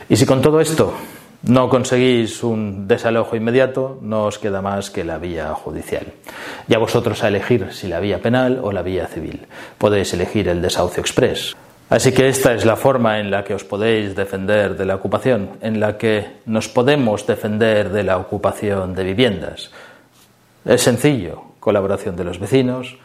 Y 0.07 0.15
si 0.15 0.25
con 0.25 0.41
todo 0.41 0.62
esto 0.62 0.93
no 1.43 1.69
conseguís 1.69 2.43
un 2.43 2.88
desalojo 2.88 3.36
inmediato, 3.36 3.97
no 4.01 4.25
os 4.25 4.38
queda 4.38 4.62
más 4.62 4.89
que 4.89 5.04
la 5.04 5.17
vía 5.17 5.54
judicial. 5.54 6.06
Ya 6.67 6.77
vosotros 6.77 7.23
a 7.23 7.30
elegir 7.30 7.73
si 7.73 7.88
la 7.88 7.99
vía 7.99 8.21
penal 8.21 8.60
o 8.62 8.71
la 8.71 8.84
vía 8.84 9.08
civil. 9.08 9.47
Podéis 9.77 10.13
elegir 10.13 10.47
el 10.47 10.62
desahucio 10.62 11.01
express. 11.01 11.56
Así 11.89 12.13
que 12.13 12.30
esta 12.30 12.54
es 12.54 12.63
la 12.63 12.77
forma 12.77 13.19
en 13.19 13.32
la 13.32 13.43
que 13.43 13.54
os 13.54 13.65
podéis 13.65 14.15
defender 14.15 14.77
de 14.77 14.86
la 14.86 14.95
ocupación, 14.95 15.58
en 15.62 15.80
la 15.80 15.97
que 15.97 16.39
nos 16.45 16.69
podemos 16.69 17.27
defender 17.27 17.89
de 17.89 18.04
la 18.04 18.17
ocupación 18.17 18.95
de 18.95 19.04
viviendas. 19.04 19.71
Es 20.63 20.84
sencillo, 20.84 21.41
colaboración 21.60 22.15
de 22.15 22.23
los 22.23 22.39
vecinos, 22.39 22.97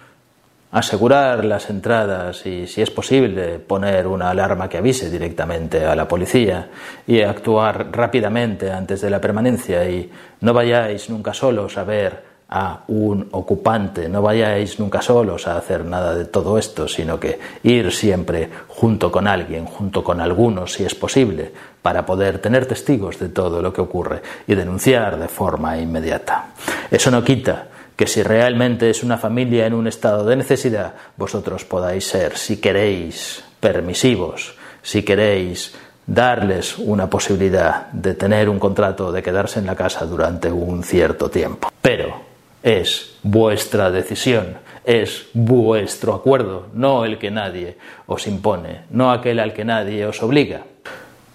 asegurar 0.73 1.45
las 1.45 1.71
entradas 1.71 2.45
y, 2.47 2.67
si 2.67 2.83
es 2.83 2.91
posible, 2.91 3.59
poner 3.59 4.07
una 4.07 4.31
alarma 4.31 4.69
que 4.69 4.79
avise 4.79 5.11
directamente 5.11 5.85
a 5.85 5.95
la 5.95 6.09
policía 6.09 6.69
y 7.07 7.23
actuar 7.23 7.89
rápidamente 7.93 8.71
antes 8.71 9.01
de 9.01 9.11
la 9.11 9.21
permanencia 9.21 9.89
y 9.89 10.11
no 10.41 10.53
vayáis 10.53 11.09
nunca 11.09 11.33
solos 11.33 11.79
a 11.79 11.85
ver 11.85 12.37
a 12.49 12.85
un 12.89 13.29
ocupante. 13.33 14.09
No 14.09 14.23
vayáis 14.23 14.79
nunca 14.79 15.03
solos 15.03 15.47
a 15.47 15.57
hacer 15.57 15.85
nada 15.85 16.15
de 16.15 16.27
todo 16.27 16.59
esto, 16.59 16.87
sino 16.87 17.19
que 17.19 17.39
ir 17.63 17.91
siempre 17.93 18.49
junto 18.69 19.11
con 19.11 19.27
alguien, 19.27 19.67
junto 19.67 20.05
con 20.05 20.21
algunos, 20.21 20.73
si 20.73 20.85
es 20.85 20.95
posible, 20.95 21.53
para 21.83 22.05
poder 22.05 22.39
tener 22.39 22.67
testigos 22.67 23.19
de 23.19 23.31
todo 23.31 23.63
lo 23.63 23.73
que 23.73 23.81
ocurre 23.81 24.23
y 24.47 24.55
denunciar 24.55 25.19
de 25.19 25.29
forma 25.29 25.79
inmediata. 25.79 26.49
Eso 26.91 27.11
no 27.11 27.25
quita 27.25 27.69
que 27.97 28.07
si 28.07 28.23
realmente 28.23 28.91
es 28.91 29.03
una 29.03 29.19
familia 29.19 29.67
en 29.67 29.75
un 29.75 29.87
estado 29.87 30.25
de 30.25 30.37
necesidad, 30.37 30.95
vosotros 31.17 31.65
podáis 31.65 32.07
ser, 32.07 32.37
si 32.37 32.61
queréis, 32.61 33.43
permisivos, 33.59 34.55
si 34.83 35.03
queréis 35.03 35.75
darles 36.07 36.79
una 36.79 37.11
posibilidad 37.11 37.91
de 37.91 38.15
tener 38.15 38.49
un 38.49 38.59
contrato 38.59 39.11
de 39.11 39.23
quedarse 39.23 39.59
en 39.59 39.67
la 39.67 39.75
casa 39.75 40.07
durante 40.07 40.53
un 40.53 40.85
cierto 40.85 41.31
tiempo. 41.31 41.69
Pero 41.83 42.21
es 42.63 43.17
vuestra 43.23 43.91
decisión, 43.91 44.59
es 44.85 45.27
vuestro 45.33 46.15
acuerdo, 46.15 46.69
no 46.75 47.05
el 47.05 47.19
que 47.19 47.31
nadie 47.31 47.77
os 48.07 48.27
impone, 48.27 48.83
no 48.91 49.11
aquel 49.11 49.41
al 49.41 49.53
que 49.53 49.65
nadie 49.65 50.07
os 50.07 50.23
obliga. 50.23 50.63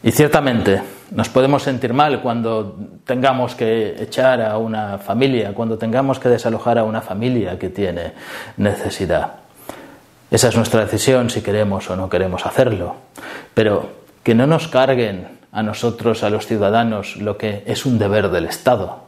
Y 0.04 0.12
ciertamente 0.12 0.82
nos 1.12 1.30
podemos 1.30 1.62
sentir 1.62 1.94
mal 1.94 2.22
cuando 2.22 2.76
tengamos 3.06 3.54
que 3.54 4.02
echar 4.02 4.42
a 4.42 4.58
una 4.58 4.98
familia, 4.98 5.54
cuando 5.54 5.78
tengamos 5.78 6.20
que 6.20 6.30
desalojar 6.30 6.80
a 6.80 6.84
una 6.84 7.02
familia 7.02 7.60
que 7.60 7.70
tiene 7.70 8.14
necesidad. 8.58 9.34
Esa 10.32 10.48
es 10.48 10.56
nuestra 10.56 10.82
decisión 10.86 11.30
si 11.30 11.42
queremos 11.42 11.90
o 11.90 11.96
no 11.96 12.10
queremos 12.10 12.46
hacerlo. 12.46 12.96
Pero 13.54 13.92
que 14.24 14.34
no 14.34 14.48
nos 14.48 14.68
carguen 14.70 15.40
a 15.52 15.62
nosotros, 15.62 16.24
a 16.24 16.30
los 16.30 16.48
ciudadanos, 16.48 17.18
lo 17.18 17.38
que 17.38 17.64
es 17.68 17.86
un 17.86 18.00
deber 18.00 18.30
del 18.30 18.46
Estado. 18.46 19.04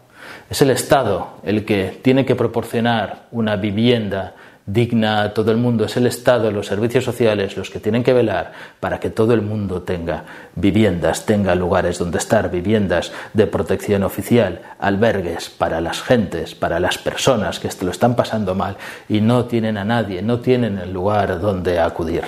Es 0.50 0.62
el 0.62 0.70
Estado 0.70 1.38
el 1.44 1.66
que 1.66 1.98
tiene 2.04 2.26
que 2.26 2.36
proporcionar 2.36 3.28
una 3.32 3.56
vivienda 3.56 4.36
digna 4.66 5.24
a 5.24 5.34
todo 5.34 5.52
el 5.52 5.58
mundo. 5.58 5.86
Es 5.86 5.98
el 5.98 6.08
Estado, 6.08 6.52
los 6.52 6.68
servicios 6.68 7.04
sociales 7.04 7.58
los 7.58 7.70
que 7.70 7.80
tienen 7.80 8.04
que 8.04 8.14
velar 8.14 8.54
para 8.80 9.00
que 9.00 9.10
todo 9.10 9.34
el 9.34 9.42
mundo 9.42 9.82
tenga 9.82 10.24
viviendas, 10.56 11.26
tenga 11.26 11.56
lugares 11.56 12.00
donde 12.00 12.18
estar, 12.18 12.50
viviendas 12.50 13.12
de 13.34 13.48
protección 13.48 14.04
oficial, 14.04 14.62
albergues 14.80 15.50
para 15.50 15.82
las 15.82 16.02
gentes, 16.02 16.56
para 16.56 16.80
las 16.80 16.98
personas 16.98 17.60
que 17.60 17.70
lo 17.82 17.92
están 17.92 18.16
pasando 18.16 18.56
mal 18.56 18.78
y 19.10 19.22
no 19.22 19.46
tienen 19.46 19.78
a 19.78 19.86
nadie, 19.86 20.22
no 20.22 20.40
tienen 20.40 20.78
el 20.78 20.94
lugar 20.94 21.40
donde 21.40 21.80
acudir. 21.80 22.24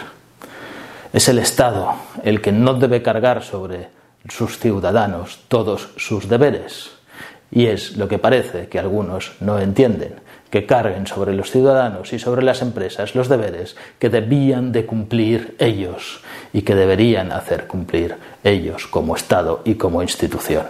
Es 1.14 1.30
el 1.30 1.40
Estado 1.40 1.96
el 2.24 2.42
que 2.42 2.52
no 2.52 2.74
debe 2.74 3.02
cargar 3.02 3.42
sobre 3.44 3.90
sus 4.28 4.60
ciudadanos 4.60 5.40
todos 5.48 5.90
sus 5.98 6.28
deberes 6.28 6.92
y 7.52 7.68
es 7.68 7.96
lo 7.96 8.08
que 8.08 8.20
parece 8.20 8.68
que 8.68 8.80
algunos 8.80 9.34
no 9.40 9.60
entienden, 9.60 10.16
que 10.50 10.66
carguen 10.66 11.08
sobre 11.08 11.34
los 11.34 11.52
ciudadanos 11.52 12.14
y 12.14 12.20
sobre 12.20 12.44
las 12.44 12.62
empresas 12.62 13.16
los 13.16 13.30
deberes 13.30 13.76
que 14.00 14.10
debían 14.10 14.72
de 14.72 14.86
cumplir 14.86 15.56
ellos 15.60 16.22
y 16.54 16.62
que 16.62 16.76
deberían 16.76 17.32
hacer 17.32 17.68
cumplir 17.68 18.16
ellos 18.44 18.88
como 18.88 19.16
Estado 19.16 19.62
y 19.66 19.76
como 19.76 20.02
institución. 20.02 20.66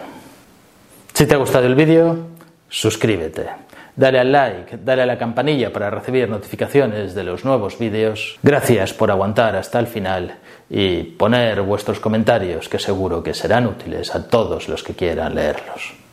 Si 1.13 1.25
te 1.25 1.35
ha 1.35 1.37
gustado 1.37 1.65
el 1.65 1.75
vídeo, 1.75 2.27
suscríbete. 2.69 3.47
Dale 3.95 4.19
al 4.19 4.31
like, 4.31 4.77
dale 4.83 5.03
a 5.03 5.05
la 5.05 5.17
campanilla 5.17 5.71
para 5.71 5.89
recibir 5.89 6.27
notificaciones 6.27 7.15
de 7.15 7.23
los 7.23 7.45
nuevos 7.45 7.79
vídeos. 7.79 8.37
Gracias 8.43 8.93
por 8.93 9.09
aguantar 9.09 9.55
hasta 9.55 9.79
el 9.79 9.87
final 9.87 10.35
y 10.69 11.03
poner 11.03 11.61
vuestros 11.61 12.01
comentarios 12.01 12.67
que 12.67 12.79
seguro 12.79 13.23
que 13.23 13.33
serán 13.33 13.67
útiles 13.67 14.13
a 14.13 14.27
todos 14.27 14.67
los 14.67 14.83
que 14.83 14.95
quieran 14.95 15.35
leerlos. 15.35 16.04